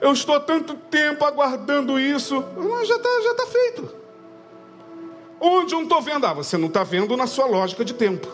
[0.00, 2.44] eu estou há tanto tempo aguardando isso.
[2.86, 3.94] já está já tá feito.
[5.40, 6.26] Onde eu não estou vendo?
[6.26, 8.26] Ah, você não está vendo na sua lógica de tempo.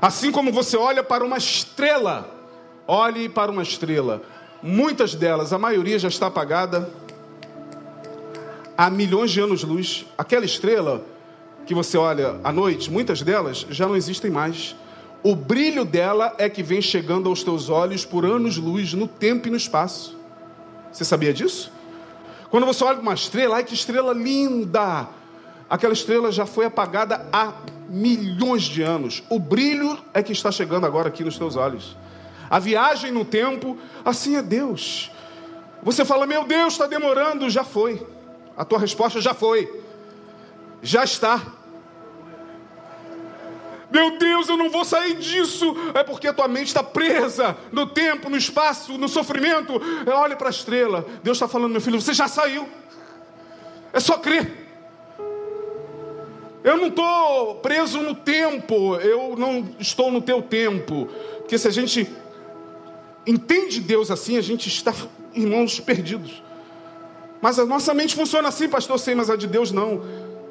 [0.00, 2.38] Assim como você olha para uma estrela
[2.90, 4.22] Olhe para uma estrela.
[4.62, 6.90] Muitas delas, a maioria já está apagada
[8.78, 10.06] há milhões de anos-luz.
[10.16, 11.04] Aquela estrela
[11.66, 14.74] que você olha à noite, muitas delas já não existem mais.
[15.22, 19.50] O brilho dela é que vem chegando aos teus olhos por anos-luz no tempo e
[19.50, 20.16] no espaço.
[20.92, 21.72] Você sabia disso?
[22.50, 25.08] Quando você olha uma estrela, ai que estrela linda!
[25.68, 27.52] Aquela estrela já foi apagada há
[27.88, 29.22] milhões de anos.
[29.28, 31.96] O brilho é que está chegando agora aqui nos teus olhos
[32.50, 35.10] a viagem no tempo, assim é Deus.
[35.82, 38.04] Você fala, meu Deus, está demorando, já foi.
[38.56, 39.82] A tua resposta já foi,
[40.82, 41.40] já está.
[43.90, 45.74] Meu Deus, eu não vou sair disso.
[45.94, 49.80] É porque a tua mente está presa no tempo, no espaço, no sofrimento.
[50.06, 51.06] Olhe para a estrela.
[51.22, 52.68] Deus está falando, meu filho, você já saiu.
[53.92, 54.66] É só crer.
[56.62, 58.96] Eu não estou preso no tempo.
[58.96, 61.08] Eu não estou no teu tempo.
[61.38, 62.10] Porque se a gente
[63.26, 64.92] entende Deus assim, a gente está,
[65.34, 66.42] irmãos, perdidos.
[67.40, 70.02] Mas a nossa mente funciona assim, pastor, sem, mas a de Deus não.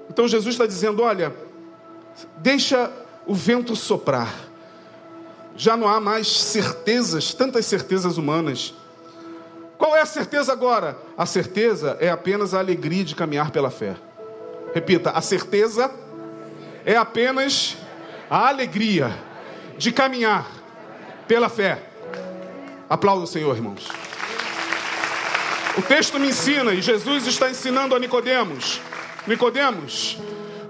[0.09, 1.35] Então Jesus está dizendo: olha,
[2.37, 2.91] deixa
[3.27, 4.33] o vento soprar.
[5.55, 8.73] Já não há mais certezas, tantas certezas humanas.
[9.77, 10.97] Qual é a certeza agora?
[11.17, 13.95] A certeza é apenas a alegria de caminhar pela fé.
[14.73, 15.91] Repita, a certeza
[16.85, 17.77] é apenas
[18.29, 19.15] a alegria
[19.77, 20.47] de caminhar
[21.27, 21.81] pela fé.
[22.89, 23.89] Aplauda o Senhor, irmãos.
[25.77, 28.81] O texto me ensina e Jesus está ensinando a Nicodemos.
[29.27, 30.17] Nicodemos,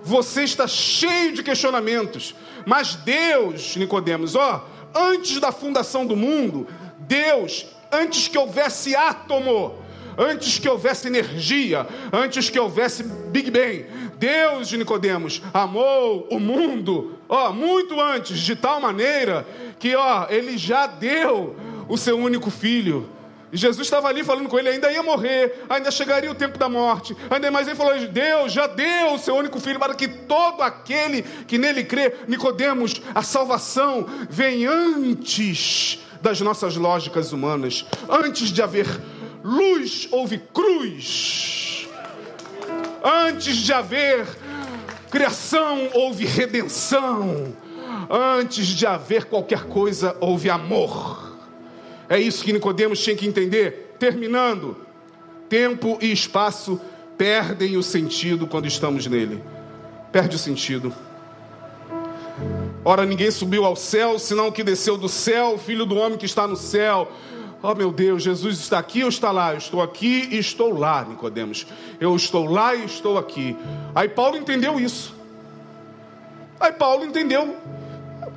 [0.03, 2.35] você está cheio de questionamentos,
[2.67, 6.67] mas Deus, Nicodemos, ó, antes da fundação do mundo,
[6.99, 9.73] Deus antes que houvesse átomo,
[10.17, 13.85] antes que houvesse energia, antes que houvesse Big Bang.
[14.19, 19.47] Deus de Nicodemos amou o mundo, ó, muito antes, de tal maneira
[19.79, 21.55] que, ó, ele já deu
[21.87, 23.07] o seu único filho.
[23.51, 27.15] Jesus estava ali falando com ele, ainda ia morrer, ainda chegaria o tempo da morte.
[27.29, 31.21] Ainda mais ele falou: Deus já deu o seu único filho para que todo aquele
[31.21, 37.85] que nele crê, Nicodemos, a salvação vem antes das nossas lógicas humanas.
[38.09, 38.87] Antes de haver
[39.43, 41.87] luz, houve cruz.
[43.03, 44.27] Antes de haver
[45.09, 47.55] criação, houve redenção.
[48.09, 51.26] Antes de haver qualquer coisa, houve amor.
[52.09, 53.95] É isso que Nicodemos tinha que entender.
[53.99, 54.77] Terminando,
[55.49, 56.79] tempo e espaço
[57.17, 59.43] perdem o sentido quando estamos nele.
[60.11, 60.93] Perde o sentido.
[62.85, 66.25] Ora, ninguém subiu ao céu, senão que desceu do céu, o filho do homem que
[66.25, 67.11] está no céu.
[67.61, 69.51] Oh meu Deus, Jesus está aqui ou está lá?
[69.51, 71.67] Eu estou aqui e estou lá, Nicodemos.
[71.99, 73.57] Eu estou lá e estou aqui.
[73.93, 75.13] Aí Paulo entendeu isso.
[76.59, 77.57] Aí Paulo entendeu.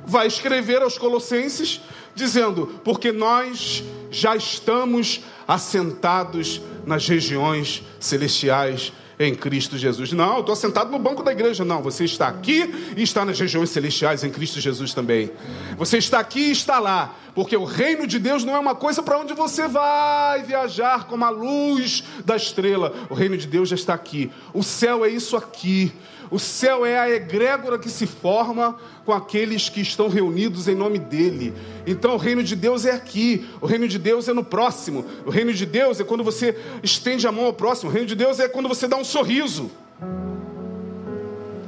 [0.05, 1.81] Vai escrever aos Colossenses
[2.15, 10.11] dizendo: porque nós já estamos assentados nas regiões celestiais em Cristo Jesus.
[10.11, 11.63] Não, estou sentado no banco da igreja.
[11.63, 15.31] Não, você está aqui e está nas regiões celestiais em Cristo Jesus também.
[15.77, 19.03] Você está aqui e está lá, porque o reino de Deus não é uma coisa
[19.03, 22.93] para onde você vai viajar como a luz da estrela.
[23.09, 24.31] O reino de Deus já está aqui.
[24.53, 25.93] O céu é isso aqui.
[26.31, 30.97] O céu é a egrégora que se forma com aqueles que estão reunidos em nome
[30.97, 31.53] dele.
[31.85, 35.05] Então o reino de Deus é aqui, o reino de Deus é no próximo.
[35.25, 37.91] O reino de Deus é quando você estende a mão ao próximo.
[37.91, 39.69] O reino de Deus é quando você dá um sorriso.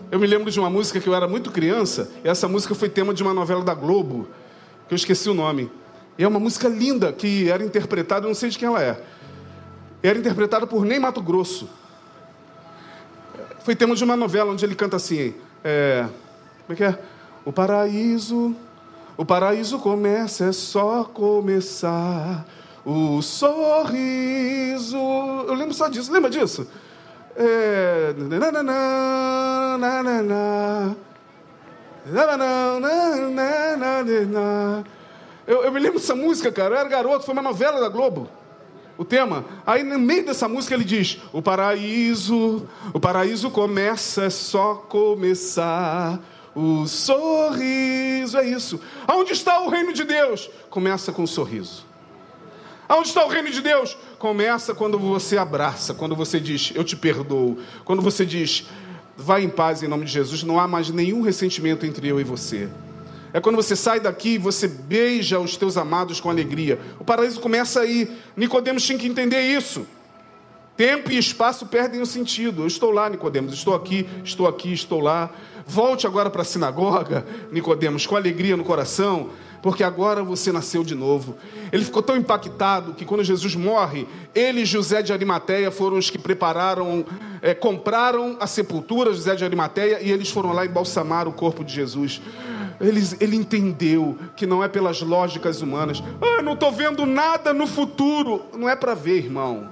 [0.10, 2.88] Eu me lembro de uma música que eu era muito criança, e essa música foi
[2.88, 4.28] tema de uma novela da Globo,
[4.88, 5.70] que eu esqueci o nome.
[6.18, 9.04] E é uma música linda que era interpretada, eu não sei de quem ela é.
[10.02, 11.68] Era interpretada por Ney Mato Grosso.
[13.64, 15.34] Foi tema de uma novela onde ele canta assim:
[15.64, 16.06] é,
[16.68, 17.00] Como é que é?
[17.46, 18.54] O paraíso,
[19.16, 22.46] o paraíso começa, é só começar.
[22.86, 24.98] O sorriso.
[25.48, 26.68] Eu lembro só disso, lembra disso?
[27.38, 28.14] É.
[35.48, 36.76] Eu, eu me lembro dessa música, cara.
[36.76, 38.30] Eu era garoto, foi uma novela da Globo
[38.98, 39.46] o tema.
[39.66, 46.20] Aí no meio dessa música ele diz: O paraíso, o paraíso começa, é só começar.
[46.56, 48.80] O sorriso é isso.
[49.08, 50.50] Aonde está o reino de Deus?
[50.70, 51.84] Começa com um sorriso.
[52.88, 53.98] Aonde está o reino de Deus?
[54.20, 57.58] Começa quando você abraça, quando você diz, eu te perdoo.
[57.84, 58.68] Quando você diz,
[59.18, 62.24] vai em paz em nome de Jesus, não há mais nenhum ressentimento entre eu e
[62.24, 62.70] você.
[63.34, 66.80] É quando você sai daqui e você beija os teus amados com alegria.
[67.00, 68.10] O paraíso começa aí.
[68.38, 69.88] Nicodemos tinha que entender isso.
[70.78, 72.62] Tempo e espaço perdem o sentido.
[72.64, 75.32] Eu estou lá, Nicodemos, estou aqui, estou aqui, estou lá.
[75.66, 79.30] Volte agora para a sinagoga, Nicodemos, com alegria no coração,
[79.62, 81.38] porque agora você nasceu de novo.
[81.72, 86.10] Ele ficou tão impactado que quando Jesus morre, ele e José de Arimateia foram os
[86.10, 87.06] que prepararam,
[87.42, 91.74] é, compraram a sepultura, José de Arimateia, e eles foram lá embalsamar o corpo de
[91.74, 92.20] Jesus.
[92.84, 96.04] Ele, ele entendeu que não é pelas lógicas humanas.
[96.22, 98.44] Ah, não estou vendo nada no futuro.
[98.54, 99.72] Não é para ver, irmão.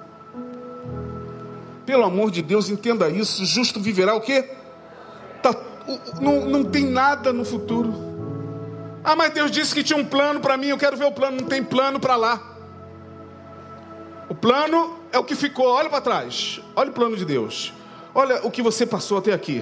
[1.86, 3.46] Pelo amor de Deus, entenda isso.
[3.46, 4.50] Justo viverá o quê?
[5.44, 5.54] Tá,
[6.22, 7.94] não, não tem nada no futuro.
[9.04, 10.68] Ah, mas Deus disse que tinha um plano para mim.
[10.68, 11.42] Eu quero ver o plano.
[11.42, 12.42] Não tem plano para lá.
[14.30, 15.68] O plano é o que ficou.
[15.68, 16.62] Olha para trás.
[16.78, 17.74] Olha o plano de Deus.
[18.16, 19.62] Olha o que você passou até aqui.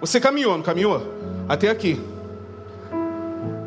[0.00, 1.02] Você caminhou, não caminhou?
[1.46, 2.00] Até aqui.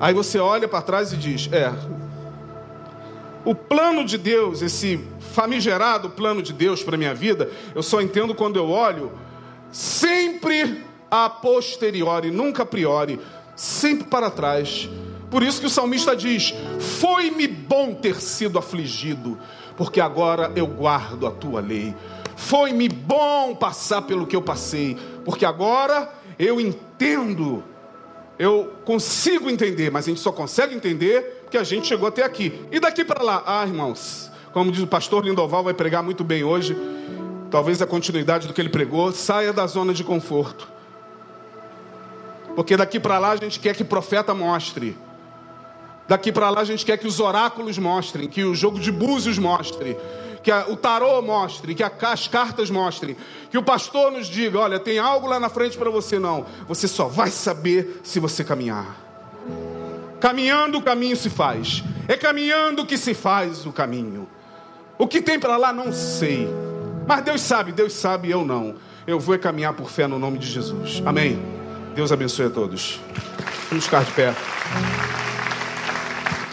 [0.04, 1.74] Aí você olha para trás e diz: É,
[3.46, 5.00] o plano de Deus, esse
[5.32, 9.14] famigerado plano de Deus para minha vida, eu só entendo quando eu olho
[9.72, 13.18] sempre a posteriori, nunca a priori,
[13.56, 14.90] sempre para trás.
[15.32, 16.54] Por isso que o salmista diz:
[17.00, 19.40] Foi-me bom ter sido afligido,
[19.78, 21.96] porque agora eu guardo a tua lei.
[22.36, 27.64] Foi-me bom passar pelo que eu passei, porque agora eu entendo
[28.38, 32.66] eu consigo entender, mas a gente só consegue entender porque a gente chegou até aqui.
[32.72, 33.44] E daqui para lá?
[33.46, 36.76] Ah, irmãos, como diz o pastor Lindoval, vai pregar muito bem hoje.
[37.52, 40.68] Talvez a continuidade do que ele pregou, saia da zona de conforto.
[42.56, 44.98] Porque daqui para lá a gente quer que profeta mostre.
[46.08, 49.38] Daqui para lá a gente quer que os oráculos mostrem, que o jogo de búzios
[49.38, 49.96] mostre,
[50.44, 53.16] que a, o tarô mostre, que a, as cartas mostrem,
[53.50, 56.46] que o pastor nos diga: olha, tem algo lá na frente para você, não.
[56.68, 58.98] Você só vai saber se você caminhar.
[60.20, 61.84] Caminhando, o caminho se faz.
[62.08, 64.28] É caminhando que se faz o caminho.
[64.98, 66.48] O que tem para lá não sei.
[67.08, 68.76] Mas Deus sabe, Deus sabe, eu não.
[69.06, 71.02] Eu vou caminhar por fé no nome de Jesus.
[71.06, 71.38] Amém.
[71.96, 73.00] Deus abençoe a todos.
[73.70, 74.34] Vamos ficar de pé.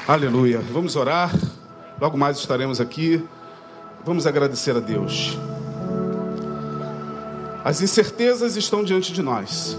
[0.07, 0.61] Aleluia.
[0.73, 1.33] Vamos orar.
[2.01, 3.25] Logo mais estaremos aqui.
[4.05, 5.37] Vamos agradecer a Deus.
[7.63, 9.79] As incertezas estão diante de nós.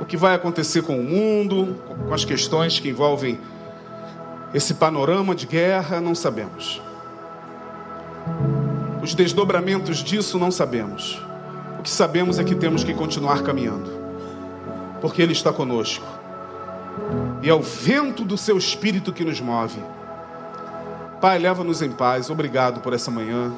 [0.00, 1.76] O que vai acontecer com o mundo,
[2.06, 3.38] com as questões que envolvem
[4.54, 6.80] esse panorama de guerra, não sabemos.
[9.02, 11.20] Os desdobramentos disso não sabemos.
[11.78, 13.90] O que sabemos é que temos que continuar caminhando,
[15.00, 16.06] porque Ele está conosco.
[17.42, 19.80] E é o vento do Seu Espírito que nos move.
[21.22, 22.30] Pai, leva-nos em paz.
[22.30, 23.52] Obrigado por essa manhã.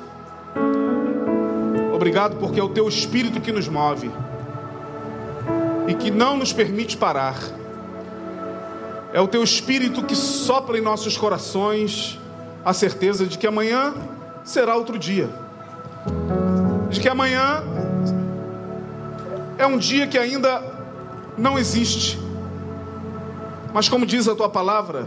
[1.94, 4.10] Obrigado porque é o Teu Espírito que nos move
[5.88, 7.38] e que não nos permite parar.
[9.14, 12.20] É o Teu Espírito que sopra em nossos corações
[12.62, 13.94] a certeza de que amanhã
[14.44, 15.30] será outro dia.
[16.90, 17.64] De que amanhã
[19.56, 20.62] é um dia que ainda
[21.38, 22.20] não existe.
[23.72, 25.06] Mas como diz a tua palavra,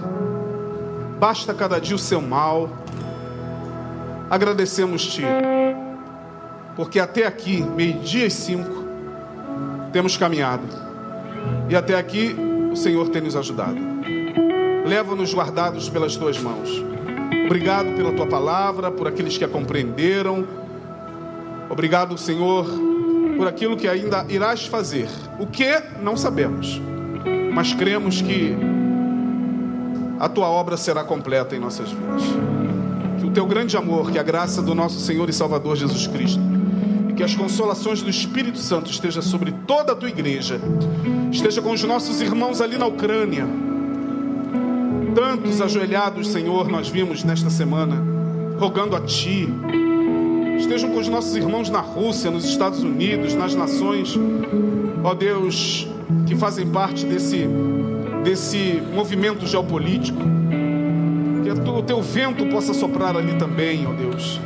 [1.20, 2.70] basta cada dia o seu mal.
[4.30, 5.24] Agradecemos-te,
[6.76, 8.84] porque até aqui, meio-dia e cinco,
[9.92, 10.64] temos caminhado.
[11.70, 12.36] E até aqui
[12.72, 13.78] o Senhor tem nos ajudado.
[14.86, 16.70] Leva-nos guardados pelas tuas mãos.
[17.46, 20.46] Obrigado pela tua palavra, por aqueles que a compreenderam.
[21.70, 22.66] Obrigado, Senhor,
[23.38, 25.08] por aquilo que ainda irás fazer.
[25.40, 26.82] O que não sabemos,
[27.54, 28.56] mas cremos que
[30.20, 32.24] a tua obra será completa em nossas vidas.
[33.20, 36.42] Que o teu grande amor, que a graça do nosso Senhor e Salvador Jesus Cristo,
[37.10, 40.60] e que as consolações do Espírito Santo esteja sobre toda a tua igreja,
[41.32, 43.48] esteja com os nossos irmãos ali na Ucrânia
[45.18, 48.04] Tantos ajoelhados, Senhor, nós vimos nesta semana,
[48.60, 49.50] rogando a Ti.
[50.60, 54.16] Estejam com os nossos irmãos na Rússia, nos Estados Unidos, nas nações,
[55.04, 55.88] ó Deus,
[56.28, 57.50] que fazem parte desse,
[58.28, 60.20] desse movimento geopolítico.
[61.44, 64.42] Que o Teu vento possa soprar ali também, ó Deus.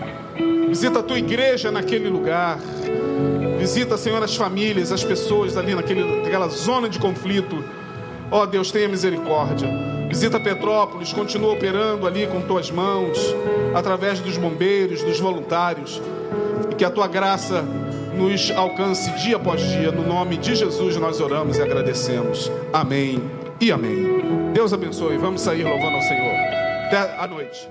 [0.69, 2.59] Visita a Tua igreja naquele lugar.
[3.57, 7.63] Visita, Senhor, as famílias, as pessoas ali naquele, naquela zona de conflito.
[8.29, 9.67] Ó Deus, tenha misericórdia.
[10.07, 13.17] Visita Petrópolis, continua operando ali com tuas mãos,
[13.73, 16.01] através dos bombeiros, dos voluntários,
[16.69, 17.63] e que a tua graça
[18.15, 19.91] nos alcance dia após dia.
[19.91, 22.51] No nome de Jesus nós oramos e agradecemos.
[22.71, 24.51] Amém e amém.
[24.53, 25.17] Deus abençoe.
[25.17, 26.35] Vamos sair louvando ao Senhor.
[26.87, 27.69] Até a noite.